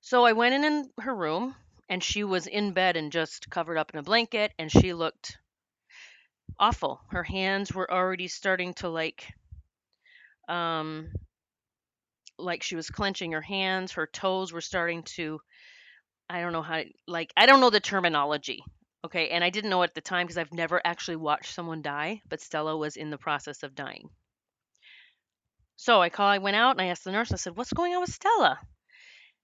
So 0.00 0.24
I 0.24 0.32
went 0.32 0.54
in, 0.54 0.64
in 0.64 0.90
her 1.00 1.14
room 1.14 1.54
and 1.88 2.02
she 2.02 2.24
was 2.24 2.46
in 2.46 2.72
bed 2.72 2.96
and 2.96 3.12
just 3.12 3.50
covered 3.50 3.78
up 3.78 3.92
in 3.92 3.98
a 3.98 4.02
blanket 4.02 4.52
and 4.58 4.70
she 4.70 4.92
looked 4.92 5.38
awful. 6.58 7.00
Her 7.10 7.24
hands 7.24 7.72
were 7.72 7.90
already 7.90 8.28
starting 8.28 8.74
to 8.74 8.88
like 8.88 9.32
um 10.48 11.10
like 12.38 12.62
she 12.62 12.76
was 12.76 12.90
clenching 12.90 13.32
her 13.32 13.42
hands, 13.42 13.92
her 13.92 14.06
toes 14.06 14.52
were 14.52 14.60
starting 14.60 15.02
to 15.02 15.40
I 16.30 16.40
don't 16.40 16.52
know 16.52 16.62
how 16.62 16.82
like 17.06 17.32
I 17.36 17.46
don't 17.46 17.60
know 17.60 17.70
the 17.70 17.80
terminology. 17.80 18.62
Okay, 19.04 19.28
and 19.28 19.44
I 19.44 19.50
didn't 19.50 19.70
know 19.70 19.82
at 19.82 19.94
the 19.94 20.00
time 20.00 20.26
because 20.26 20.38
I've 20.38 20.52
never 20.52 20.80
actually 20.84 21.16
watched 21.16 21.54
someone 21.54 21.82
die, 21.82 22.20
but 22.28 22.40
Stella 22.40 22.76
was 22.76 22.96
in 22.96 23.10
the 23.10 23.18
process 23.18 23.62
of 23.62 23.74
dying. 23.74 24.10
So 25.76 26.02
I 26.02 26.08
call 26.08 26.26
I 26.26 26.38
went 26.38 26.56
out 26.56 26.72
and 26.72 26.80
I 26.80 26.86
asked 26.86 27.04
the 27.04 27.12
nurse, 27.12 27.32
I 27.32 27.36
said, 27.36 27.56
What's 27.56 27.72
going 27.72 27.94
on 27.94 28.00
with 28.00 28.12
Stella? 28.12 28.58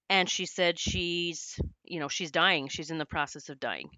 And 0.09 0.29
she 0.29 0.45
said 0.45 0.77
she's 0.77 1.57
you 1.85 1.99
know, 1.99 2.09
she's 2.09 2.31
dying. 2.31 2.67
She's 2.67 2.91
in 2.91 2.97
the 2.97 3.05
process 3.05 3.49
of 3.49 3.59
dying. 3.59 3.89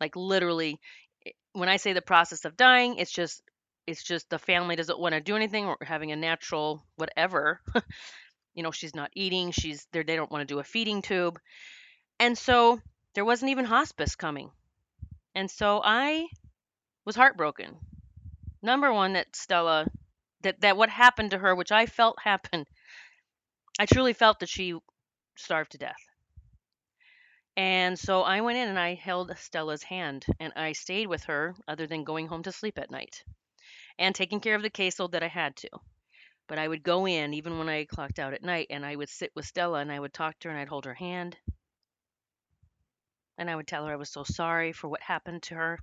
Like 0.00 0.14
literally 0.14 0.78
eh, 1.26 1.30
when 1.52 1.68
I 1.68 1.78
say 1.78 1.92
the 1.92 2.02
process 2.02 2.44
of 2.44 2.56
dying, 2.56 2.96
it's 2.98 3.12
just 3.12 3.42
it's 3.86 4.02
just 4.02 4.28
the 4.28 4.38
family 4.38 4.76
doesn't 4.76 4.98
want 4.98 5.14
to 5.14 5.20
do 5.20 5.36
anything 5.36 5.66
or 5.66 5.76
having 5.80 6.12
a 6.12 6.16
natural 6.16 6.84
whatever. 6.96 7.60
you 8.54 8.62
know, 8.62 8.70
she's 8.70 8.94
not 8.94 9.10
eating, 9.14 9.52
she's 9.52 9.86
there 9.92 10.04
they 10.04 10.16
don't 10.16 10.30
want 10.30 10.46
to 10.46 10.54
do 10.54 10.58
a 10.58 10.64
feeding 10.64 11.02
tube. 11.02 11.38
And 12.18 12.36
so 12.36 12.80
there 13.14 13.24
wasn't 13.24 13.50
even 13.50 13.64
hospice 13.66 14.16
coming. 14.16 14.50
And 15.34 15.50
so 15.50 15.80
I 15.84 16.28
was 17.04 17.16
heartbroken. 17.16 17.78
Number 18.62 18.92
one 18.92 19.12
that 19.14 19.36
Stella 19.36 19.86
that 20.40 20.60
that 20.60 20.76
what 20.76 20.88
happened 20.88 21.32
to 21.32 21.38
her, 21.38 21.54
which 21.54 21.72
I 21.72 21.86
felt 21.86 22.18
happened, 22.22 22.66
I 23.78 23.86
truly 23.86 24.12
felt 24.12 24.40
that 24.40 24.48
she 24.48 24.74
starved 25.36 25.72
to 25.72 25.78
death. 25.78 26.08
And 27.56 27.98
so 27.98 28.22
I 28.22 28.42
went 28.42 28.58
in 28.58 28.68
and 28.68 28.78
I 28.78 28.94
held 28.94 29.36
Stella's 29.38 29.82
hand 29.82 30.26
and 30.38 30.52
I 30.56 30.72
stayed 30.72 31.06
with 31.06 31.24
her 31.24 31.54
other 31.66 31.86
than 31.86 32.04
going 32.04 32.28
home 32.28 32.42
to 32.42 32.52
sleep 32.52 32.78
at 32.78 32.90
night 32.90 33.24
and 33.98 34.14
taking 34.14 34.40
care 34.40 34.54
of 34.54 34.62
the 34.62 34.70
caseload 34.70 35.12
that 35.12 35.22
I 35.22 35.28
had 35.28 35.56
to. 35.56 35.70
But 36.48 36.58
I 36.58 36.68
would 36.68 36.82
go 36.82 37.06
in 37.06 37.34
even 37.34 37.58
when 37.58 37.68
I 37.68 37.86
clocked 37.86 38.18
out 38.18 38.34
at 38.34 38.42
night 38.42 38.66
and 38.70 38.84
I 38.84 38.94
would 38.94 39.08
sit 39.08 39.32
with 39.34 39.46
Stella 39.46 39.80
and 39.80 39.90
I 39.90 40.00
would 40.00 40.12
talk 40.12 40.38
to 40.40 40.48
her 40.48 40.52
and 40.52 40.60
I'd 40.60 40.68
hold 40.68 40.84
her 40.84 40.94
hand. 40.94 41.36
And 43.38 43.50
I 43.50 43.56
would 43.56 43.66
tell 43.66 43.86
her 43.86 43.92
I 43.92 43.96
was 43.96 44.10
so 44.10 44.24
sorry 44.24 44.72
for 44.72 44.88
what 44.88 45.02
happened 45.02 45.42
to 45.44 45.54
her 45.54 45.78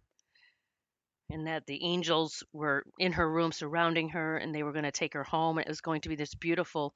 and 1.29 1.47
that 1.47 1.65
the 1.65 1.83
angels 1.83 2.43
were 2.53 2.83
in 2.99 3.13
her 3.13 3.29
room 3.29 3.51
surrounding 3.51 4.09
her 4.09 4.37
and 4.37 4.53
they 4.53 4.63
were 4.63 4.71
going 4.71 4.83
to 4.83 4.91
take 4.91 5.13
her 5.13 5.23
home 5.23 5.57
and 5.57 5.65
it 5.65 5.69
was 5.69 5.81
going 5.81 6.01
to 6.01 6.09
be 6.09 6.15
this 6.15 6.35
beautiful 6.35 6.93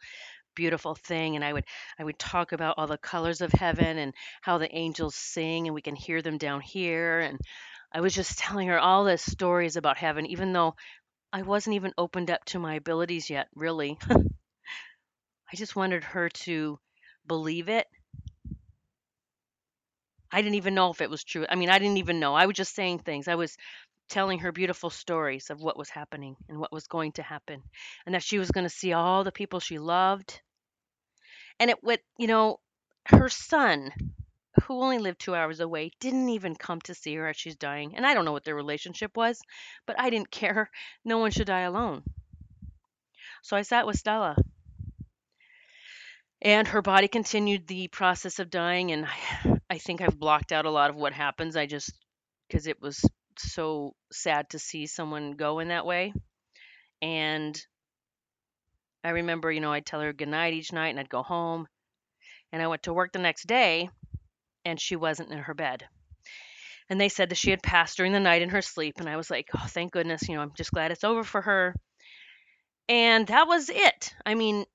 beautiful 0.55 0.95
thing 0.95 1.35
and 1.35 1.45
I 1.45 1.53
would 1.53 1.65
I 1.99 2.03
would 2.03 2.17
talk 2.17 2.51
about 2.51 2.75
all 2.77 2.87
the 2.87 2.97
colors 2.97 3.41
of 3.41 3.51
heaven 3.51 3.97
and 3.97 4.13
how 4.41 4.57
the 4.57 4.73
angels 4.75 5.15
sing 5.15 5.67
and 5.67 5.75
we 5.75 5.81
can 5.81 5.95
hear 5.95 6.21
them 6.21 6.37
down 6.37 6.61
here 6.61 7.19
and 7.19 7.39
I 7.93 8.01
was 8.01 8.13
just 8.13 8.39
telling 8.39 8.67
her 8.67 8.79
all 8.79 9.03
the 9.03 9.17
stories 9.17 9.75
about 9.75 9.97
heaven 9.97 10.25
even 10.25 10.53
though 10.53 10.75
I 11.31 11.43
wasn't 11.43 11.75
even 11.75 11.93
opened 11.97 12.31
up 12.31 12.43
to 12.45 12.59
my 12.59 12.75
abilities 12.75 13.29
yet 13.29 13.47
really. 13.55 13.97
I 14.09 15.55
just 15.55 15.75
wanted 15.75 16.03
her 16.03 16.29
to 16.29 16.79
believe 17.25 17.69
it 17.69 17.87
I 20.31 20.41
didn't 20.41 20.55
even 20.55 20.75
know 20.75 20.91
if 20.91 21.01
it 21.01 21.09
was 21.09 21.23
true 21.23 21.45
I 21.49 21.55
mean 21.55 21.69
I 21.69 21.79
didn't 21.79 21.97
even 21.97 22.19
know 22.19 22.35
I 22.35 22.45
was 22.45 22.55
just 22.55 22.75
saying 22.75 22.99
things 22.99 23.27
I 23.27 23.35
was 23.35 23.57
telling 24.09 24.39
her 24.39 24.51
beautiful 24.51 24.89
stories 24.89 25.49
of 25.49 25.61
what 25.61 25.77
was 25.77 25.89
happening 25.89 26.35
and 26.47 26.59
what 26.59 26.71
was 26.71 26.87
going 26.87 27.11
to 27.13 27.23
happen 27.23 27.61
and 28.05 28.15
that 28.15 28.23
she 28.23 28.39
was 28.39 28.51
going 28.51 28.63
to 28.63 28.69
see 28.69 28.93
all 28.93 29.23
the 29.23 29.31
people 29.31 29.59
she 29.59 29.79
loved 29.79 30.41
and 31.59 31.69
it 31.69 31.83
would, 31.83 31.99
you 32.17 32.27
know, 32.27 32.59
her 33.05 33.29
son, 33.29 33.91
who 34.63 34.81
only 34.81 34.99
lived 34.99 35.19
two 35.19 35.35
hours 35.35 35.59
away, 35.59 35.91
didn't 35.99 36.29
even 36.29 36.55
come 36.55 36.81
to 36.81 36.93
see 36.93 37.15
her 37.15 37.27
as 37.27 37.37
she's 37.37 37.55
dying. 37.55 37.95
And 37.95 38.05
I 38.05 38.13
don't 38.13 38.25
know 38.25 38.31
what 38.31 38.43
their 38.43 38.55
relationship 38.55 39.15
was, 39.15 39.41
but 39.85 39.99
I 39.99 40.09
didn't 40.09 40.31
care. 40.31 40.69
No 41.03 41.17
one 41.17 41.31
should 41.31 41.47
die 41.47 41.61
alone. 41.61 42.03
So 43.41 43.57
I 43.57 43.61
sat 43.61 43.87
with 43.87 43.97
Stella. 43.97 44.35
And 46.41 46.67
her 46.67 46.83
body 46.83 47.07
continued 47.07 47.65
the 47.65 47.87
process 47.87 48.37
of 48.37 48.51
dying. 48.51 48.91
And 48.91 49.07
I, 49.77 49.79
think 49.79 50.01
I've 50.01 50.19
blocked 50.19 50.51
out 50.51 50.65
a 50.65 50.71
lot 50.71 50.89
of 50.89 50.95
what 50.95 51.13
happens. 51.13 51.55
I 51.55 51.65
just, 51.67 51.93
because 52.47 52.67
it 52.67 52.81
was 52.81 53.03
so 53.37 53.95
sad 54.11 54.49
to 54.51 54.59
see 54.59 54.87
someone 54.87 55.33
go 55.33 55.59
in 55.59 55.69
that 55.69 55.85
way. 55.85 56.13
And 57.01 57.59
I 59.03 59.09
remember, 59.11 59.51
you 59.51 59.61
know, 59.61 59.73
I'd 59.73 59.85
tell 59.85 60.01
her 60.01 60.13
good 60.13 60.29
night 60.29 60.53
each 60.53 60.73
night 60.73 60.89
and 60.89 60.99
I'd 60.99 61.09
go 61.09 61.23
home 61.23 61.67
And 62.51 62.61
I 62.61 62.67
went 62.67 62.83
to 62.83 62.93
work 62.93 63.13
the 63.13 63.19
next 63.19 63.47
day 63.47 63.89
and 64.65 64.79
she 64.79 64.95
wasn't 64.95 65.31
in 65.31 65.39
her 65.39 65.53
bed. 65.53 65.87
And 66.89 66.99
they 66.99 67.09
said 67.09 67.29
that 67.29 67.37
she 67.37 67.51
had 67.51 67.63
passed 67.63 67.97
during 67.97 68.13
the 68.13 68.19
night 68.19 68.41
in 68.41 68.49
her 68.49 68.61
sleep. 68.61 68.95
And 68.99 69.09
I 69.09 69.17
was 69.17 69.29
like, 69.29 69.49
oh, 69.55 69.65
thank 69.67 69.93
goodness. 69.93 70.27
You 70.27 70.35
know, 70.35 70.41
I'm 70.41 70.53
just 70.55 70.71
glad 70.71 70.91
it's 70.91 71.03
over 71.05 71.23
for 71.23 71.41
her. 71.41 71.75
And 72.89 73.27
that 73.27 73.47
was 73.47 73.69
it. 73.69 74.15
I 74.25 74.35
mean, 74.35 74.65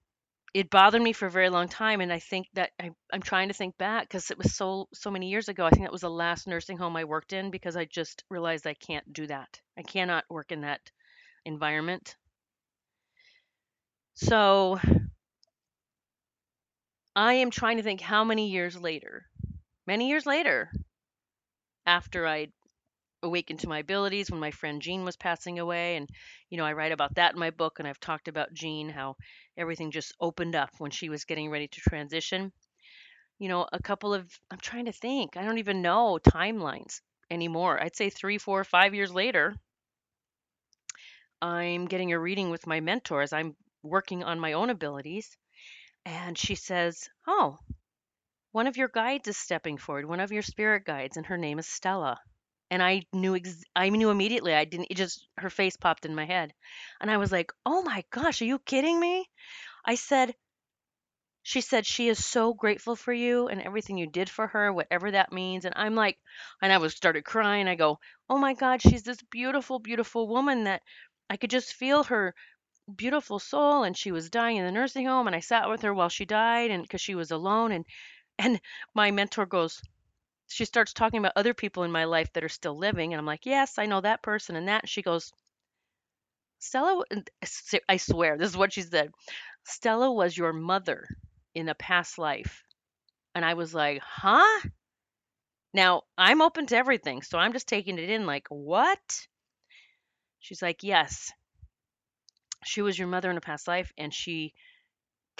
it 0.54 0.70
bothered 0.70 1.00
me 1.02 1.12
for 1.12 1.26
a 1.26 1.30
very 1.30 1.48
long 1.48 1.68
time. 1.68 2.00
And 2.00 2.12
I 2.12 2.18
think 2.18 2.48
that 2.54 2.70
I, 2.80 2.90
I'm 3.12 3.22
trying 3.22 3.48
to 3.48 3.54
think 3.54 3.78
back 3.78 4.04
because 4.08 4.30
it 4.30 4.38
was 4.38 4.54
so, 4.54 4.88
so 4.92 5.10
many 5.10 5.30
years 5.30 5.48
ago. 5.48 5.64
I 5.64 5.70
think 5.70 5.82
that 5.84 5.92
was 5.92 6.02
the 6.02 6.10
last 6.10 6.46
nursing 6.46 6.76
home 6.76 6.96
I 6.96 7.04
worked 7.04 7.32
in 7.32 7.50
because 7.50 7.76
I 7.76 7.86
just 7.86 8.24
realized 8.28 8.66
I 8.66 8.74
can't 8.74 9.10
do 9.12 9.26
that. 9.28 9.60
I 9.78 9.82
cannot 9.82 10.24
work 10.28 10.52
in 10.52 10.62
that 10.62 10.80
environment. 11.44 12.16
So 14.14 14.78
I 17.16 17.34
am 17.34 17.50
trying 17.50 17.78
to 17.78 17.82
think 17.82 18.00
how 18.02 18.24
many 18.24 18.50
years 18.50 18.76
later, 18.76 19.26
many 19.86 20.08
years 20.08 20.26
later, 20.26 20.70
after 21.86 22.26
I 22.26 22.48
awakened 23.22 23.60
to 23.60 23.68
my 23.68 23.78
abilities 23.78 24.30
when 24.30 24.40
my 24.40 24.50
friend 24.50 24.82
Jean 24.82 25.04
was 25.04 25.16
passing 25.16 25.58
away. 25.58 25.96
And, 25.96 26.08
you 26.50 26.58
know, 26.58 26.64
I 26.64 26.72
write 26.72 26.92
about 26.92 27.14
that 27.16 27.34
in 27.34 27.40
my 27.40 27.50
book. 27.50 27.78
And 27.78 27.88
I've 27.88 28.00
talked 28.00 28.28
about 28.28 28.54
Jean, 28.54 28.88
how 28.88 29.16
everything 29.56 29.90
just 29.90 30.14
opened 30.20 30.54
up 30.54 30.70
when 30.78 30.90
she 30.90 31.08
was 31.08 31.24
getting 31.24 31.50
ready 31.50 31.68
to 31.68 31.80
transition. 31.80 32.52
You 33.38 33.48
know, 33.48 33.66
a 33.72 33.82
couple 33.82 34.14
of, 34.14 34.28
I'm 34.50 34.58
trying 34.58 34.86
to 34.86 34.92
think, 34.92 35.36
I 35.36 35.44
don't 35.44 35.58
even 35.58 35.82
know 35.82 36.18
timelines 36.22 37.00
anymore. 37.30 37.82
I'd 37.82 37.96
say 37.96 38.10
three, 38.10 38.38
four, 38.38 38.64
five 38.64 38.94
years 38.94 39.12
later, 39.12 39.54
I'm 41.42 41.86
getting 41.86 42.12
a 42.12 42.18
reading 42.18 42.50
with 42.50 42.66
my 42.66 42.80
mentor 42.80 43.20
as 43.22 43.32
I'm 43.32 43.54
working 43.82 44.24
on 44.24 44.40
my 44.40 44.54
own 44.54 44.70
abilities. 44.70 45.36
And 46.04 46.38
she 46.38 46.54
says, 46.54 47.08
Oh, 47.26 47.58
one 48.52 48.66
of 48.66 48.76
your 48.76 48.88
guides 48.88 49.28
is 49.28 49.36
stepping 49.36 49.78
forward, 49.78 50.06
one 50.06 50.20
of 50.20 50.32
your 50.32 50.42
spirit 50.42 50.84
guides, 50.84 51.16
and 51.16 51.26
her 51.26 51.38
name 51.38 51.58
is 51.58 51.66
Stella. 51.66 52.18
And 52.72 52.82
I 52.82 53.06
knew 53.12 53.36
ex- 53.36 53.64
I 53.76 53.88
knew 53.90 54.10
immediately. 54.10 54.54
I 54.54 54.64
didn't 54.66 54.88
it 54.90 54.96
just 54.96 55.28
her 55.38 55.50
face 55.50 55.76
popped 55.76 56.06
in 56.06 56.16
my 56.16 56.26
head. 56.26 56.54
And 57.00 57.10
I 57.12 57.18
was 57.18 57.30
like, 57.32 57.52
"Oh 57.64 57.82
my 57.82 58.04
gosh, 58.10 58.42
are 58.42 58.46
you 58.46 58.58
kidding 58.58 58.98
me?" 58.98 59.30
I 59.84 59.96
said 59.96 60.34
she 61.44 61.60
said 61.60 61.86
she 61.86 62.08
is 62.08 62.24
so 62.24 62.52
grateful 62.52 62.96
for 62.96 63.12
you 63.12 63.46
and 63.46 63.62
everything 63.62 63.96
you 63.96 64.08
did 64.08 64.28
for 64.28 64.48
her, 64.48 64.72
whatever 64.72 65.10
that 65.12 65.30
means. 65.32 65.64
And 65.64 65.72
I'm 65.76 65.94
like 65.94 66.18
and 66.60 66.72
I 66.72 66.78
was 66.78 66.94
started 66.96 67.24
crying. 67.24 67.68
I 67.68 67.76
go, 67.76 68.00
"Oh 68.28 68.38
my 68.38 68.54
god, 68.54 68.82
she's 68.82 69.04
this 69.04 69.22
beautiful 69.30 69.78
beautiful 69.78 70.26
woman 70.26 70.64
that 70.64 70.82
I 71.30 71.36
could 71.36 71.50
just 71.50 71.74
feel 71.74 72.02
her 72.04 72.34
beautiful 72.96 73.38
soul 73.38 73.84
and 73.84 73.96
she 73.96 74.12
was 74.12 74.30
dying 74.30 74.58
in 74.58 74.66
the 74.66 74.72
nursing 74.72 75.06
home 75.06 75.26
and 75.28 75.36
I 75.36 75.40
sat 75.40 75.68
with 75.68 75.82
her 75.82 75.94
while 75.94 76.10
she 76.10 76.24
died 76.26 76.70
and 76.70 76.88
cuz 76.88 77.00
she 77.00 77.14
was 77.14 77.30
alone 77.32 77.72
and 77.72 77.86
and 78.38 78.60
my 78.94 79.10
mentor 79.12 79.46
goes, 79.46 79.82
she 80.52 80.64
starts 80.64 80.92
talking 80.92 81.18
about 81.18 81.32
other 81.36 81.54
people 81.54 81.82
in 81.82 81.92
my 81.92 82.04
life 82.04 82.32
that 82.32 82.44
are 82.44 82.48
still 82.48 82.76
living 82.76 83.12
and 83.12 83.20
i'm 83.20 83.26
like 83.26 83.46
yes 83.46 83.78
i 83.78 83.86
know 83.86 84.00
that 84.00 84.22
person 84.22 84.56
and 84.56 84.68
that 84.68 84.82
and 84.82 84.90
she 84.90 85.02
goes 85.02 85.32
stella 86.58 87.02
i 87.88 87.96
swear 87.96 88.38
this 88.38 88.50
is 88.50 88.56
what 88.56 88.72
she 88.72 88.82
said 88.82 89.10
stella 89.64 90.12
was 90.12 90.36
your 90.36 90.52
mother 90.52 91.06
in 91.54 91.68
a 91.68 91.74
past 91.74 92.18
life. 92.18 92.62
And 93.34 93.44
i 93.44 93.54
was 93.54 93.74
like 93.74 94.00
huh? 94.02 94.60
Now 95.74 96.02
i'm 96.18 96.42
open 96.42 96.66
to 96.66 96.76
everything 96.76 97.22
so 97.22 97.38
i'm 97.38 97.52
just 97.52 97.68
taking 97.68 97.98
it 97.98 98.10
in 98.10 98.26
like 98.26 98.46
what? 98.48 99.26
She's 100.40 100.60
like 100.62 100.82
yes. 100.82 101.32
She 102.64 102.82
was 102.82 102.98
your 102.98 103.08
mother 103.08 103.30
in 103.30 103.36
a 103.36 103.40
past 103.40 103.66
life 103.68 103.92
and 103.96 104.12
she 104.12 104.54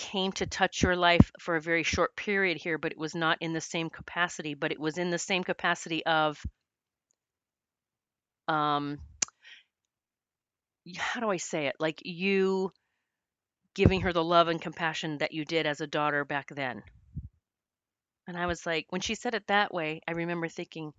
came 0.03 0.33
to 0.33 0.47
touch 0.47 0.83
your 0.83 0.97
life 0.97 1.31
for 1.39 1.55
a 1.55 1.61
very 1.61 1.85
short 1.85 2.17
period 2.17 2.57
here, 2.57 2.77
but 2.77 2.91
it 2.91 2.99
was 2.99 3.15
not 3.15 3.39
in 3.41 3.53
the 3.53 3.61
same 3.61 3.89
capacity, 3.89 4.55
but 4.55 4.73
it 4.73 4.81
was 4.81 4.99
in 4.99 5.11
the 5.11 5.19
same 5.19 5.45
capacity 5.45 6.05
of 6.05 6.45
um 8.49 8.99
how 10.99 11.21
do 11.21 11.31
I 11.31 11.37
say 11.37 11.67
it? 11.69 11.77
Like 11.79 12.03
you 12.05 12.73
giving 13.75 14.01
her 14.01 14.13
the 14.13 14.25
love 14.25 14.49
and 14.49 14.61
compassion 14.61 15.19
that 15.19 15.33
you 15.33 15.45
did 15.45 15.67
as 15.67 15.81
a 15.81 15.87
daughter 15.87 16.25
back 16.25 16.49
then. 16.49 16.83
And 18.27 18.37
I 18.37 18.47
was 18.47 18.67
like, 18.67 18.87
when 18.91 19.01
she 19.01 19.15
said 19.15 19.35
it 19.35 19.47
that 19.47 19.73
way, 19.73 20.01
I 20.09 20.13
remember 20.13 20.49
thinking, 20.49 20.93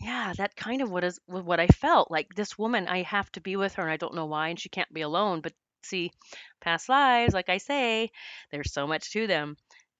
yeah, 0.00 0.32
that 0.36 0.56
kind 0.56 0.82
of 0.82 0.90
what 0.90 1.04
is 1.04 1.20
what 1.26 1.60
I 1.60 1.66
felt. 1.68 2.10
Like 2.10 2.34
this 2.34 2.58
woman, 2.58 2.88
I 2.88 3.02
have 3.02 3.30
to 3.32 3.40
be 3.40 3.56
with 3.56 3.74
her 3.74 3.82
and 3.82 3.92
I 3.92 3.96
don't 3.96 4.14
know 4.14 4.26
why 4.26 4.48
and 4.48 4.58
she 4.58 4.68
can't 4.68 4.92
be 4.92 5.02
alone, 5.02 5.40
but 5.40 5.52
see, 5.82 6.12
past 6.60 6.88
lives, 6.88 7.34
like 7.34 7.48
I 7.48 7.58
say, 7.58 8.10
there's 8.50 8.72
so 8.72 8.86
much 8.86 9.12
to 9.12 9.26
them. 9.26 9.56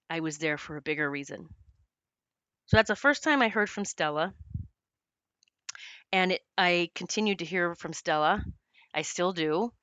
I 0.09 0.21
was 0.21 0.37
there 0.37 0.57
for 0.57 0.77
a 0.77 0.81
bigger 0.81 1.09
reason. 1.09 1.49
So 2.67 2.77
that's 2.77 2.87
the 2.87 2.95
first 2.95 3.21
time 3.23 3.41
I 3.41 3.49
heard 3.49 3.69
from 3.69 3.83
Stella. 3.83 4.33
And 6.11 6.33
it, 6.33 6.41
I 6.57 6.91
continued 6.93 7.39
to 7.39 7.45
hear 7.45 7.73
from 7.75 7.93
Stella. 7.93 8.43
I 8.93 9.01
still 9.01 9.33
do. 9.33 9.73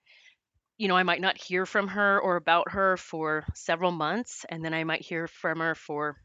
You 0.79 0.89
know, 0.89 0.97
I 0.97 1.03
might 1.05 1.21
not 1.21 1.39
hear 1.39 1.67
from 1.67 1.89
her 1.89 2.21
or 2.21 2.37
about 2.37 2.73
her 2.73 2.97
for 2.97 3.47
several 3.55 3.93
months, 3.93 4.45
and 4.49 4.65
then 4.65 4.75
I 4.75 4.85
might 4.85 5.03
hear 5.03 5.29
from 5.29 5.61
her 5.61 5.75
for 5.75 6.17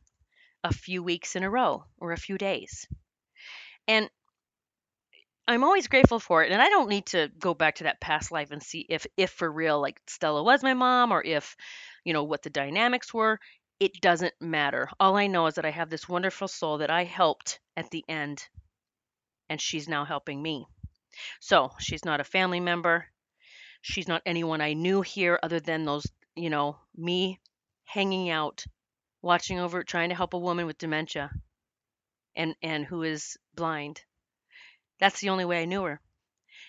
a 0.63 0.73
few 0.73 1.03
weeks 1.03 1.35
in 1.35 1.43
a 1.43 1.49
row 1.49 1.85
or 1.99 2.11
a 2.11 2.17
few 2.17 2.37
days. 2.37 2.87
And 3.87 4.09
I'm 5.47 5.63
always 5.63 5.87
grateful 5.87 6.19
for 6.19 6.43
it, 6.43 6.51
and 6.51 6.61
I 6.61 6.69
don't 6.69 6.89
need 6.89 7.07
to 7.07 7.29
go 7.39 7.53
back 7.53 7.75
to 7.75 7.83
that 7.85 7.99
past 7.99 8.31
life 8.31 8.51
and 8.51 8.61
see 8.61 8.85
if 8.89 9.05
if 9.17 9.31
for 9.31 9.51
real 9.51 9.81
like 9.81 9.99
Stella 10.07 10.43
was 10.43 10.63
my 10.63 10.73
mom 10.73 11.11
or 11.11 11.23
if, 11.23 11.55
you 12.03 12.13
know, 12.13 12.23
what 12.23 12.43
the 12.43 12.49
dynamics 12.49 13.13
were. 13.13 13.39
It 13.79 13.99
doesn't 14.01 14.33
matter. 14.39 14.89
All 14.99 15.17
I 15.17 15.27
know 15.27 15.47
is 15.47 15.55
that 15.55 15.65
I 15.65 15.71
have 15.71 15.89
this 15.89 16.07
wonderful 16.07 16.47
soul 16.47 16.77
that 16.79 16.91
I 16.91 17.03
helped 17.03 17.59
at 17.75 17.89
the 17.89 18.05
end, 18.07 18.47
and 19.49 19.59
she's 19.59 19.89
now 19.89 20.05
helping 20.05 20.41
me. 20.41 20.65
So, 21.39 21.71
she's 21.79 22.05
not 22.05 22.21
a 22.21 22.23
family 22.25 22.59
member. 22.59 23.07
She's 23.81 24.07
not 24.07 24.21
anyone 24.25 24.61
I 24.61 24.73
knew 24.73 25.01
here 25.01 25.39
other 25.41 25.59
than 25.59 25.85
those, 25.85 26.05
you 26.35 26.49
know, 26.49 26.77
me 26.95 27.39
hanging 27.83 28.29
out, 28.29 28.63
watching 29.21 29.59
over, 29.59 29.83
trying 29.83 30.09
to 30.09 30.15
help 30.15 30.33
a 30.35 30.39
woman 30.39 30.67
with 30.67 30.77
dementia 30.77 31.31
and 32.35 32.55
and 32.61 32.85
who 32.85 33.03
is 33.03 33.37
blind 33.55 34.01
that's 35.01 35.19
the 35.19 35.29
only 35.29 35.43
way 35.43 35.61
I 35.61 35.65
knew 35.65 35.83
her. 35.83 35.99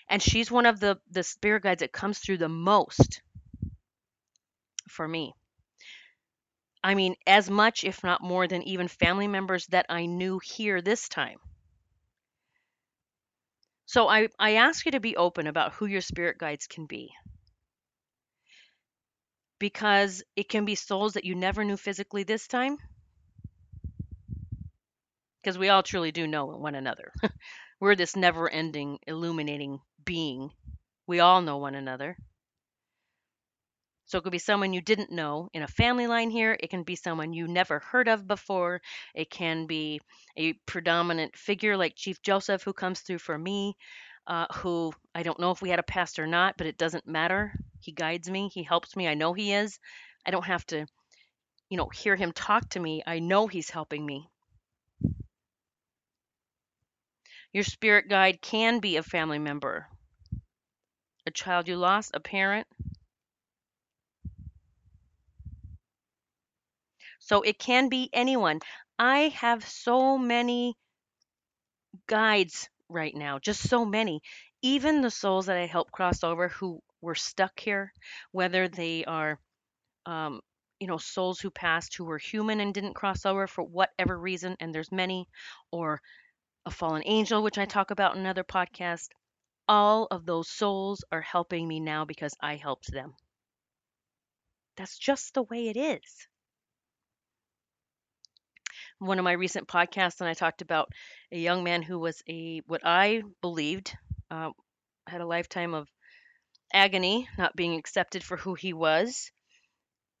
And 0.09 0.21
she's 0.21 0.51
one 0.51 0.65
of 0.65 0.81
the 0.81 0.99
the 1.11 1.23
spirit 1.23 1.63
guides 1.63 1.81
that 1.81 1.93
comes 1.93 2.19
through 2.19 2.39
the 2.39 2.49
most 2.49 3.21
for 4.89 5.07
me. 5.07 5.33
I 6.83 6.95
mean, 6.95 7.15
as 7.25 7.49
much, 7.49 7.85
if 7.85 8.03
not 8.03 8.21
more, 8.21 8.47
than 8.47 8.63
even 8.63 8.89
family 8.89 9.27
members 9.27 9.67
that 9.67 9.85
I 9.89 10.05
knew 10.05 10.39
here 10.39 10.81
this 10.81 11.07
time. 11.07 11.39
So 13.85 14.09
I, 14.09 14.27
I 14.39 14.55
ask 14.55 14.85
you 14.85 14.91
to 14.93 14.99
be 14.99 15.15
open 15.15 15.47
about 15.47 15.73
who 15.73 15.85
your 15.85 16.01
spirit 16.01 16.37
guides 16.37 16.67
can 16.67 16.85
be. 16.85 17.13
Because 19.59 20.23
it 20.35 20.49
can 20.49 20.65
be 20.65 20.75
souls 20.75 21.13
that 21.13 21.23
you 21.25 21.35
never 21.35 21.63
knew 21.63 21.77
physically 21.77 22.23
this 22.23 22.47
time. 22.47 22.77
Because 25.41 25.57
we 25.57 25.69
all 25.69 25.83
truly 25.83 26.11
do 26.11 26.27
know 26.27 26.45
one 26.45 26.75
another. 26.75 27.13
We're 27.83 27.97
this 27.97 28.15
never 28.15 28.49
ending, 28.49 28.99
illuminating 29.07 29.81
being. 30.05 30.53
We 31.05 31.19
all 31.19 31.41
know 31.41 31.57
one 31.57 31.75
another. 31.75 32.15
So 34.05 34.17
it 34.17 34.23
could 34.23 34.31
be 34.31 34.37
someone 34.37 34.71
you 34.71 34.79
didn't 34.79 35.11
know 35.11 35.49
in 35.51 35.63
a 35.63 35.67
family 35.67 36.07
line 36.07 36.29
here. 36.29 36.55
It 36.57 36.69
can 36.69 36.83
be 36.83 36.95
someone 36.95 37.33
you 37.33 37.45
never 37.45 37.79
heard 37.79 38.07
of 38.07 38.25
before. 38.25 38.81
It 39.13 39.29
can 39.29 39.65
be 39.65 39.99
a 40.37 40.53
predominant 40.65 41.35
figure 41.35 41.75
like 41.75 41.97
Chief 41.97 42.21
Joseph 42.21 42.63
who 42.63 42.71
comes 42.71 43.01
through 43.01 43.17
for 43.17 43.37
me, 43.37 43.75
uh, 44.27 44.45
who 44.53 44.93
I 45.13 45.23
don't 45.23 45.41
know 45.41 45.51
if 45.51 45.61
we 45.61 45.69
had 45.69 45.79
a 45.79 45.83
past 45.83 46.19
or 46.19 46.25
not, 46.25 46.55
but 46.55 46.67
it 46.67 46.77
doesn't 46.77 47.05
matter. 47.05 47.51
He 47.81 47.91
guides 47.91 48.29
me, 48.29 48.47
he 48.47 48.63
helps 48.63 48.95
me. 48.95 49.09
I 49.09 49.15
know 49.15 49.33
he 49.33 49.51
is. 49.51 49.77
I 50.25 50.31
don't 50.31 50.45
have 50.45 50.65
to, 50.67 50.85
you 51.69 51.75
know, 51.75 51.89
hear 51.89 52.15
him 52.15 52.31
talk 52.31 52.69
to 52.69 52.79
me. 52.79 53.03
I 53.05 53.19
know 53.19 53.47
he's 53.47 53.69
helping 53.69 54.05
me. 54.05 54.29
Your 57.53 57.63
spirit 57.63 58.09
guide 58.09 58.41
can 58.41 58.79
be 58.79 58.97
a 58.97 59.03
family 59.03 59.39
member, 59.39 59.87
a 61.25 61.31
child 61.31 61.67
you 61.67 61.77
lost, 61.77 62.11
a 62.13 62.19
parent. 62.19 62.67
So 67.19 67.41
it 67.41 67.57
can 67.57 67.89
be 67.89 68.09
anyone. 68.13 68.59
I 68.99 69.29
have 69.29 69.67
so 69.67 70.17
many 70.17 70.75
guides 72.07 72.69
right 72.89 73.15
now, 73.15 73.39
just 73.39 73.67
so 73.67 73.85
many. 73.85 74.21
Even 74.61 75.01
the 75.01 75.11
souls 75.11 75.47
that 75.47 75.57
I 75.57 75.65
help 75.65 75.91
cross 75.91 76.23
over 76.23 76.49
who 76.49 76.81
were 77.01 77.15
stuck 77.15 77.59
here, 77.59 77.93
whether 78.31 78.67
they 78.67 79.03
are, 79.05 79.39
um, 80.05 80.41
you 80.79 80.87
know, 80.87 80.97
souls 80.97 81.39
who 81.39 81.51
passed 81.51 81.95
who 81.95 82.05
were 82.05 82.17
human 82.17 82.59
and 82.59 82.73
didn't 82.73 82.95
cross 82.95 83.25
over 83.25 83.47
for 83.47 83.63
whatever 83.63 84.17
reason, 84.17 84.55
and 84.59 84.73
there's 84.73 84.91
many, 84.91 85.27
or 85.71 86.01
a 86.65 86.71
fallen 86.71 87.03
angel, 87.05 87.43
which 87.43 87.57
I 87.57 87.65
talk 87.65 87.91
about 87.91 88.15
in 88.15 88.21
another 88.21 88.43
podcast. 88.43 89.09
All 89.67 90.07
of 90.11 90.25
those 90.25 90.49
souls 90.49 91.03
are 91.11 91.21
helping 91.21 91.67
me 91.67 91.79
now 91.79 92.05
because 92.05 92.35
I 92.41 92.55
helped 92.55 92.91
them. 92.91 93.15
That's 94.75 94.97
just 94.97 95.33
the 95.33 95.43
way 95.43 95.69
it 95.69 95.77
is. 95.77 96.27
one 98.99 99.19
of 99.19 99.25
my 99.25 99.33
recent 99.33 99.67
podcasts, 99.67 100.21
and 100.21 100.29
I 100.29 100.33
talked 100.33 100.61
about 100.61 100.89
a 101.31 101.37
young 101.37 101.63
man 101.63 101.81
who 101.81 101.99
was 101.99 102.21
a 102.27 102.61
what 102.67 102.81
I 102.83 103.23
believed 103.41 103.95
uh, 104.31 104.51
had 105.07 105.21
a 105.21 105.25
lifetime 105.25 105.73
of 105.73 105.87
agony, 106.73 107.27
not 107.37 107.55
being 107.55 107.75
accepted 107.75 108.23
for 108.23 108.37
who 108.37 108.55
he 108.55 108.73
was. 108.73 109.31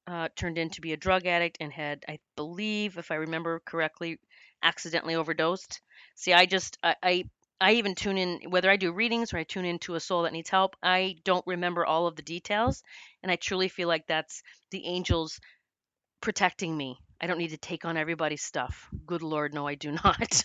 Uh, 0.05 0.27
turned 0.35 0.57
in 0.57 0.69
to 0.69 0.81
be 0.81 0.91
a 0.91 0.97
drug 0.97 1.25
addict 1.25 1.57
and 1.61 1.71
had, 1.71 2.03
I 2.09 2.19
believe, 2.35 2.97
if 2.97 3.09
I 3.09 3.15
remember 3.15 3.61
correctly, 3.65 4.19
accidentally 4.61 5.15
overdosed. 5.15 5.79
See, 6.15 6.33
I 6.33 6.45
just, 6.45 6.77
I, 6.83 6.95
I, 7.01 7.23
I 7.61 7.73
even 7.73 7.95
tune 7.95 8.17
in, 8.17 8.41
whether 8.49 8.69
I 8.69 8.75
do 8.75 8.91
readings 8.91 9.33
or 9.33 9.37
I 9.37 9.43
tune 9.43 9.63
into 9.63 9.95
a 9.95 10.01
soul 10.01 10.23
that 10.23 10.33
needs 10.33 10.49
help, 10.49 10.75
I 10.83 11.15
don't 11.23 11.47
remember 11.47 11.85
all 11.85 12.07
of 12.07 12.17
the 12.17 12.21
details. 12.21 12.83
And 13.21 13.31
I 13.31 13.37
truly 13.37 13.69
feel 13.69 13.87
like 13.87 14.05
that's 14.05 14.43
the 14.71 14.85
angels 14.85 15.39
protecting 16.19 16.75
me. 16.75 16.97
I 17.21 17.27
don't 17.27 17.37
need 17.37 17.51
to 17.51 17.57
take 17.57 17.85
on 17.85 17.95
everybody's 17.95 18.43
stuff. 18.43 18.89
Good 19.05 19.21
Lord, 19.21 19.53
no, 19.53 19.65
I 19.65 19.75
do 19.75 19.91
not. 20.03 20.43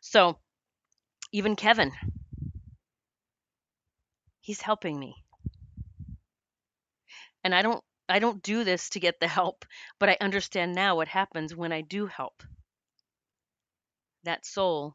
so, 0.00 0.38
even 1.32 1.56
Kevin, 1.56 1.90
he's 4.40 4.60
helping 4.60 4.98
me. 4.98 5.16
And 7.42 7.54
I 7.54 7.62
don't 7.62 7.82
I 8.08 8.18
don't 8.18 8.42
do 8.42 8.64
this 8.64 8.90
to 8.90 9.00
get 9.00 9.18
the 9.18 9.28
help, 9.28 9.64
but 9.98 10.10
I 10.10 10.18
understand 10.20 10.74
now 10.74 10.96
what 10.96 11.08
happens 11.08 11.54
when 11.54 11.72
I 11.72 11.80
do 11.80 12.06
help. 12.06 12.42
That 14.24 14.44
soul 14.44 14.94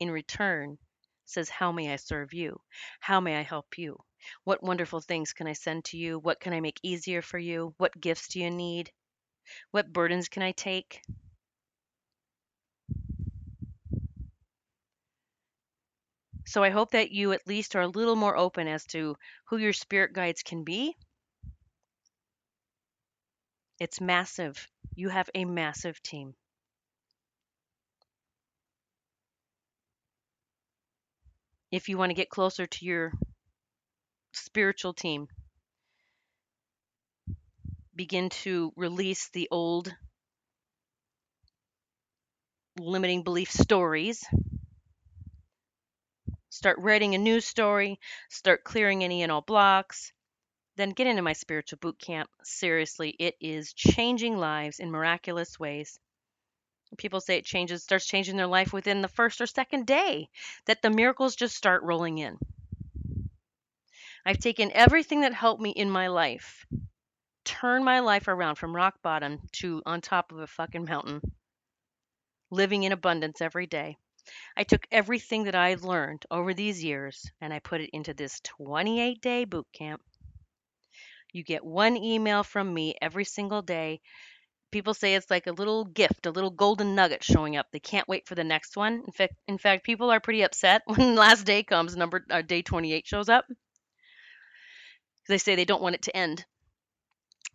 in 0.00 0.10
return 0.10 0.78
says, 1.24 1.48
How 1.48 1.72
may 1.72 1.92
I 1.92 1.96
serve 1.96 2.34
you? 2.34 2.60
How 3.00 3.20
may 3.20 3.38
I 3.38 3.42
help 3.42 3.78
you? 3.78 3.96
What 4.44 4.62
wonderful 4.62 5.00
things 5.00 5.32
can 5.32 5.46
I 5.46 5.54
send 5.54 5.86
to 5.86 5.96
you? 5.96 6.18
What 6.18 6.40
can 6.40 6.52
I 6.52 6.60
make 6.60 6.78
easier 6.82 7.22
for 7.22 7.38
you? 7.38 7.74
What 7.78 7.98
gifts 7.98 8.28
do 8.28 8.40
you 8.40 8.50
need? 8.50 8.92
What 9.70 9.92
burdens 9.92 10.28
can 10.28 10.42
I 10.42 10.52
take? 10.52 11.00
So 16.46 16.62
I 16.62 16.70
hope 16.70 16.90
that 16.90 17.12
you 17.12 17.32
at 17.32 17.46
least 17.46 17.76
are 17.76 17.82
a 17.82 17.88
little 17.88 18.16
more 18.16 18.36
open 18.36 18.66
as 18.66 18.84
to 18.86 19.16
who 19.46 19.56
your 19.56 19.72
spirit 19.72 20.12
guides 20.12 20.42
can 20.42 20.64
be. 20.64 20.96
It's 23.80 23.98
massive. 24.00 24.68
You 24.94 25.08
have 25.08 25.30
a 25.34 25.46
massive 25.46 26.02
team. 26.02 26.34
If 31.72 31.88
you 31.88 31.96
want 31.96 32.10
to 32.10 32.14
get 32.14 32.28
closer 32.28 32.66
to 32.66 32.84
your 32.84 33.12
spiritual 34.32 34.92
team, 34.92 35.28
begin 37.94 38.28
to 38.28 38.72
release 38.76 39.30
the 39.30 39.48
old 39.50 39.94
limiting 42.78 43.22
belief 43.22 43.50
stories. 43.50 44.22
Start 46.50 46.78
writing 46.80 47.14
a 47.14 47.18
new 47.18 47.40
story, 47.40 47.98
start 48.28 48.62
clearing 48.62 49.02
any 49.04 49.22
and 49.22 49.32
all 49.32 49.40
blocks, 49.40 50.12
then 50.76 50.90
get 50.90 51.06
into 51.06 51.22
my 51.22 51.32
spiritual 51.32 51.78
boot 51.80 51.98
camp. 51.98 52.30
Seriously, 52.42 53.10
it 53.10 53.36
is 53.40 53.72
changing 53.72 54.36
lives 54.36 54.80
in 54.80 54.90
miraculous 54.90 55.58
ways. 55.58 55.98
People 56.96 57.20
say 57.20 57.36
it 57.36 57.44
changes, 57.44 57.82
starts 57.82 58.06
changing 58.06 58.36
their 58.36 58.46
life 58.46 58.72
within 58.72 59.00
the 59.00 59.08
first 59.08 59.40
or 59.40 59.46
second 59.46 59.86
day, 59.86 60.28
that 60.66 60.82
the 60.82 60.90
miracles 60.90 61.36
just 61.36 61.56
start 61.56 61.82
rolling 61.82 62.18
in. 62.18 62.38
I've 64.24 64.38
taken 64.38 64.72
everything 64.72 65.20
that 65.20 65.32
helped 65.32 65.62
me 65.62 65.70
in 65.70 65.90
my 65.90 66.08
life, 66.08 66.66
turned 67.44 67.84
my 67.84 68.00
life 68.00 68.28
around 68.28 68.56
from 68.56 68.74
rock 68.74 69.00
bottom 69.02 69.40
to 69.52 69.82
on 69.86 70.00
top 70.00 70.32
of 70.32 70.38
a 70.38 70.46
fucking 70.46 70.84
mountain, 70.84 71.20
living 72.50 72.82
in 72.82 72.92
abundance 72.92 73.40
every 73.40 73.66
day. 73.66 73.96
I 74.56 74.64
took 74.64 74.86
everything 74.90 75.44
that 75.44 75.54
I've 75.54 75.84
learned 75.84 76.26
over 76.30 76.52
these 76.52 76.84
years 76.84 77.30
and 77.40 77.52
I 77.52 77.58
put 77.60 77.80
it 77.80 77.90
into 77.92 78.14
this 78.14 78.40
28 78.40 79.20
day 79.20 79.44
boot 79.44 79.66
camp. 79.72 80.02
You 81.32 81.44
get 81.44 81.64
one 81.64 81.96
email 81.96 82.42
from 82.42 82.72
me 82.72 82.94
every 83.00 83.24
single 83.24 83.62
day 83.62 84.00
people 84.70 84.94
say 84.94 85.14
it's 85.14 85.30
like 85.30 85.46
a 85.46 85.52
little 85.52 85.84
gift, 85.84 86.26
a 86.26 86.30
little 86.30 86.50
golden 86.50 86.94
nugget 86.94 87.24
showing 87.24 87.56
up. 87.56 87.66
They 87.72 87.80
can't 87.80 88.08
wait 88.08 88.26
for 88.26 88.34
the 88.34 88.44
next 88.44 88.76
one. 88.76 89.02
In 89.06 89.12
fact, 89.12 89.34
in 89.48 89.58
fact, 89.58 89.84
people 89.84 90.10
are 90.10 90.20
pretty 90.20 90.42
upset 90.42 90.82
when 90.86 91.14
last 91.16 91.44
day 91.44 91.62
comes, 91.62 91.96
number 91.96 92.24
uh, 92.30 92.42
day 92.42 92.62
28 92.62 93.06
shows 93.06 93.28
up. 93.28 93.46
They 95.28 95.38
say 95.38 95.54
they 95.54 95.64
don't 95.64 95.82
want 95.82 95.94
it 95.94 96.02
to 96.02 96.16
end. 96.16 96.44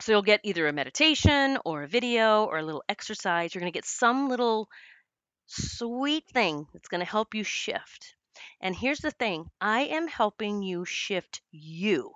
So 0.01 0.11
you'll 0.11 0.21
get 0.21 0.41
either 0.43 0.67
a 0.67 0.73
meditation 0.73 1.57
or 1.63 1.83
a 1.83 1.87
video 1.87 2.45
or 2.45 2.57
a 2.57 2.63
little 2.63 2.83
exercise. 2.89 3.53
You're 3.53 3.61
going 3.61 3.71
to 3.71 3.77
get 3.77 3.85
some 3.85 4.29
little 4.29 4.67
sweet 5.47 6.25
thing 6.33 6.67
that's 6.73 6.89
going 6.89 6.99
to 6.99 7.09
help 7.09 7.33
you 7.33 7.43
shift. 7.43 8.15
And 8.61 8.75
here's 8.75 8.99
the 8.99 9.11
thing 9.11 9.49
I 9.61 9.81
am 9.81 10.07
helping 10.07 10.63
you 10.63 10.83
shift 10.85 11.41
you. 11.51 12.11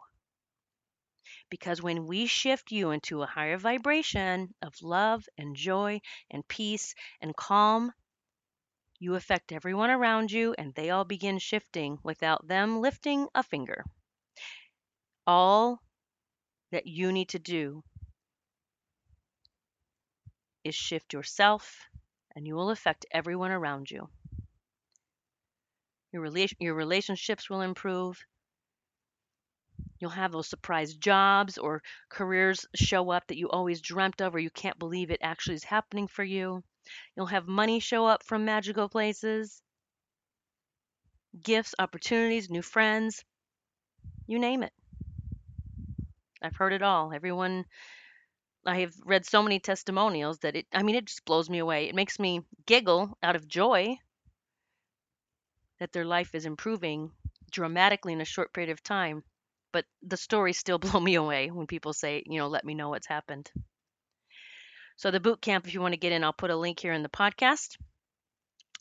Because 1.49 1.81
when 1.81 2.05
we 2.05 2.27
shift 2.27 2.71
you 2.71 2.91
into 2.91 3.21
a 3.21 3.27
higher 3.27 3.57
vibration 3.57 4.53
of 4.61 4.81
love 4.81 5.27
and 5.37 5.55
joy 5.55 6.01
and 6.29 6.47
peace 6.47 6.93
and 7.21 7.35
calm, 7.35 7.91
you 8.99 9.15
affect 9.15 9.51
everyone 9.51 9.89
around 9.89 10.31
you 10.31 10.53
and 10.57 10.73
they 10.75 10.89
all 10.89 11.05
begin 11.05 11.39
shifting 11.39 11.97
without 12.03 12.47
them 12.47 12.81
lifting 12.81 13.27
a 13.33 13.41
finger. 13.41 13.83
All 15.25 15.81
that 16.71 16.85
you 16.85 17.11
need 17.11 17.29
to 17.29 17.39
do 17.39 17.83
is 20.63 20.75
shift 20.75 21.13
yourself 21.13 21.87
and 22.35 22.45
you 22.45 22.55
will 22.55 22.69
affect 22.69 23.05
everyone 23.11 23.51
around 23.51 23.89
you. 23.89 24.07
Your, 26.11 26.23
rela- 26.23 26.53
your 26.59 26.75
relationships 26.75 27.49
will 27.49 27.61
improve. 27.61 28.23
You'll 29.99 30.11
have 30.11 30.31
those 30.31 30.47
surprise 30.47 30.93
jobs 30.93 31.57
or 31.57 31.83
careers 32.07 32.65
show 32.73 33.11
up 33.11 33.27
that 33.27 33.37
you 33.37 33.49
always 33.49 33.81
dreamt 33.81 34.21
of 34.21 34.33
or 34.33 34.39
you 34.39 34.49
can't 34.49 34.79
believe 34.79 35.11
it 35.11 35.19
actually 35.21 35.55
is 35.55 35.63
happening 35.63 36.07
for 36.07 36.23
you. 36.23 36.63
You'll 37.15 37.25
have 37.25 37.47
money 37.47 37.79
show 37.79 38.05
up 38.05 38.23
from 38.23 38.45
magical 38.45 38.87
places, 38.87 39.61
gifts, 41.41 41.75
opportunities, 41.77 42.49
new 42.49 42.61
friends, 42.61 43.25
you 44.25 44.39
name 44.39 44.63
it. 44.63 44.73
I've 46.41 46.55
heard 46.55 46.71
it 46.71 46.81
all. 46.81 47.11
Everyone, 47.13 47.65
I 48.65 48.79
have 48.79 48.93
read 49.03 49.25
so 49.25 49.43
many 49.43 49.59
testimonials 49.59 50.39
that 50.39 50.55
it, 50.55 50.67
I 50.73 50.83
mean, 50.83 50.95
it 50.95 51.05
just 51.05 51.25
blows 51.25 51.49
me 51.49 51.57
away. 51.59 51.89
It 51.89 51.95
makes 51.95 52.19
me 52.19 52.41
giggle 52.65 53.17
out 53.21 53.35
of 53.35 53.47
joy 53.47 53.97
that 55.79 55.91
their 55.91 56.05
life 56.05 56.35
is 56.35 56.45
improving 56.45 57.11
dramatically 57.51 58.13
in 58.13 58.21
a 58.21 58.25
short 58.25 58.53
period 58.53 58.71
of 58.71 58.81
time 58.81 59.23
but 59.71 59.85
the 60.01 60.17
stories 60.17 60.57
still 60.57 60.77
blow 60.79 60.99
me 60.99 61.15
away 61.15 61.49
when 61.49 61.67
people 61.67 61.93
say, 61.93 62.23
you 62.25 62.39
know, 62.39 62.47
let 62.47 62.65
me 62.65 62.73
know 62.73 62.89
what's 62.89 63.07
happened. 63.07 63.51
So 64.97 65.11
the 65.11 65.19
boot 65.19 65.41
camp, 65.41 65.65
if 65.67 65.73
you 65.73 65.81
want 65.81 65.93
to 65.93 65.99
get 65.99 66.11
in, 66.11 66.23
I'll 66.23 66.33
put 66.33 66.51
a 66.51 66.55
link 66.55 66.79
here 66.79 66.93
in 66.93 67.03
the 67.03 67.09
podcast. 67.09 67.77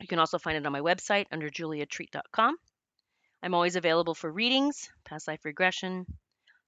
You 0.01 0.09
can 0.09 0.19
also 0.19 0.39
find 0.39 0.57
it 0.57 0.67
on 0.67 0.73
my 0.73 0.81
website 0.81 1.27
under 1.31 1.49
juliatreat.com. 1.49 2.57
I'm 3.43 3.55
always 3.55 3.77
available 3.77 4.15
for 4.15 4.31
readings, 4.31 4.91
past 5.05 5.29
life 5.29 5.45
regression, 5.45 6.07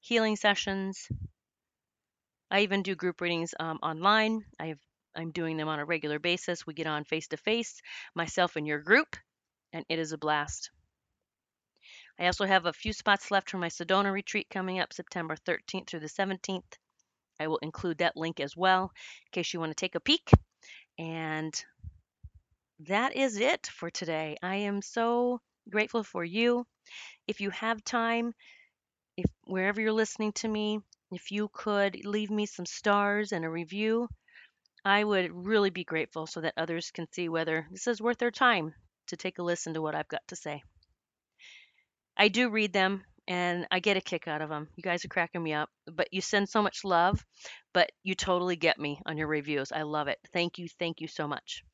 healing 0.00 0.36
sessions. 0.36 1.08
I 2.50 2.60
even 2.60 2.82
do 2.82 2.94
group 2.94 3.20
readings 3.20 3.54
um, 3.58 3.78
online. 3.82 4.44
I 4.58 4.74
I'm 5.16 5.32
doing 5.32 5.56
them 5.56 5.68
on 5.68 5.80
a 5.80 5.84
regular 5.84 6.20
basis. 6.20 6.66
We 6.66 6.74
get 6.74 6.86
on 6.86 7.04
face 7.04 7.28
to 7.28 7.36
face, 7.36 7.82
myself 8.14 8.54
and 8.56 8.66
your 8.66 8.78
group, 8.78 9.16
and 9.72 9.84
it 9.88 9.98
is 9.98 10.12
a 10.12 10.18
blast. 10.18 10.70
I 12.20 12.26
also 12.26 12.44
have 12.44 12.66
a 12.66 12.72
few 12.74 12.92
spots 12.92 13.30
left 13.30 13.48
for 13.48 13.56
my 13.56 13.68
Sedona 13.68 14.12
retreat 14.12 14.48
coming 14.50 14.78
up 14.78 14.92
September 14.92 15.36
13th 15.36 15.86
through 15.86 16.00
the 16.00 16.06
17th. 16.06 16.76
I 17.40 17.46
will 17.46 17.56
include 17.62 17.98
that 17.98 18.14
link 18.14 18.40
as 18.40 18.54
well 18.54 18.92
in 19.24 19.30
case 19.32 19.54
you 19.54 19.58
want 19.58 19.70
to 19.70 19.74
take 19.74 19.94
a 19.94 20.00
peek. 20.00 20.30
And 20.98 21.54
that 22.80 23.16
is 23.16 23.38
it 23.38 23.66
for 23.68 23.88
today. 23.88 24.36
I 24.42 24.56
am 24.56 24.82
so 24.82 25.40
grateful 25.70 26.04
for 26.04 26.22
you. 26.22 26.66
If 27.26 27.40
you 27.40 27.48
have 27.50 27.82
time, 27.82 28.34
if 29.16 29.24
wherever 29.44 29.80
you're 29.80 29.90
listening 29.90 30.32
to 30.32 30.48
me, 30.48 30.80
if 31.12 31.30
you 31.30 31.48
could 31.50 32.04
leave 32.04 32.30
me 32.30 32.44
some 32.44 32.66
stars 32.66 33.32
and 33.32 33.46
a 33.46 33.50
review, 33.50 34.08
I 34.84 35.02
would 35.02 35.30
really 35.32 35.70
be 35.70 35.84
grateful 35.84 36.26
so 36.26 36.42
that 36.42 36.54
others 36.58 36.90
can 36.90 37.10
see 37.12 37.30
whether 37.30 37.66
this 37.70 37.86
is 37.86 38.02
worth 38.02 38.18
their 38.18 38.30
time 38.30 38.74
to 39.06 39.16
take 39.16 39.38
a 39.38 39.42
listen 39.42 39.72
to 39.72 39.80
what 39.80 39.94
I've 39.94 40.08
got 40.08 40.28
to 40.28 40.36
say. 40.36 40.62
I 42.20 42.28
do 42.28 42.50
read 42.50 42.74
them 42.74 43.02
and 43.26 43.66
I 43.70 43.80
get 43.80 43.96
a 43.96 44.02
kick 44.02 44.28
out 44.28 44.42
of 44.42 44.50
them. 44.50 44.68
You 44.76 44.82
guys 44.82 45.06
are 45.06 45.08
cracking 45.08 45.42
me 45.42 45.54
up, 45.54 45.70
but 45.86 46.08
you 46.12 46.20
send 46.20 46.50
so 46.50 46.60
much 46.60 46.84
love, 46.84 47.24
but 47.72 47.90
you 48.02 48.14
totally 48.14 48.56
get 48.56 48.78
me 48.78 49.00
on 49.06 49.16
your 49.16 49.26
reviews. 49.26 49.72
I 49.72 49.82
love 49.82 50.06
it. 50.06 50.18
Thank 50.30 50.58
you. 50.58 50.68
Thank 50.78 51.00
you 51.00 51.08
so 51.08 51.26
much. 51.26 51.64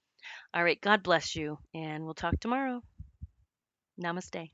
All 0.55 0.63
right. 0.63 0.81
God 0.81 1.03
bless 1.03 1.35
you, 1.35 1.59
and 1.75 2.05
we'll 2.05 2.15
talk 2.15 2.39
tomorrow. 2.39 2.81
Namaste. 4.01 4.51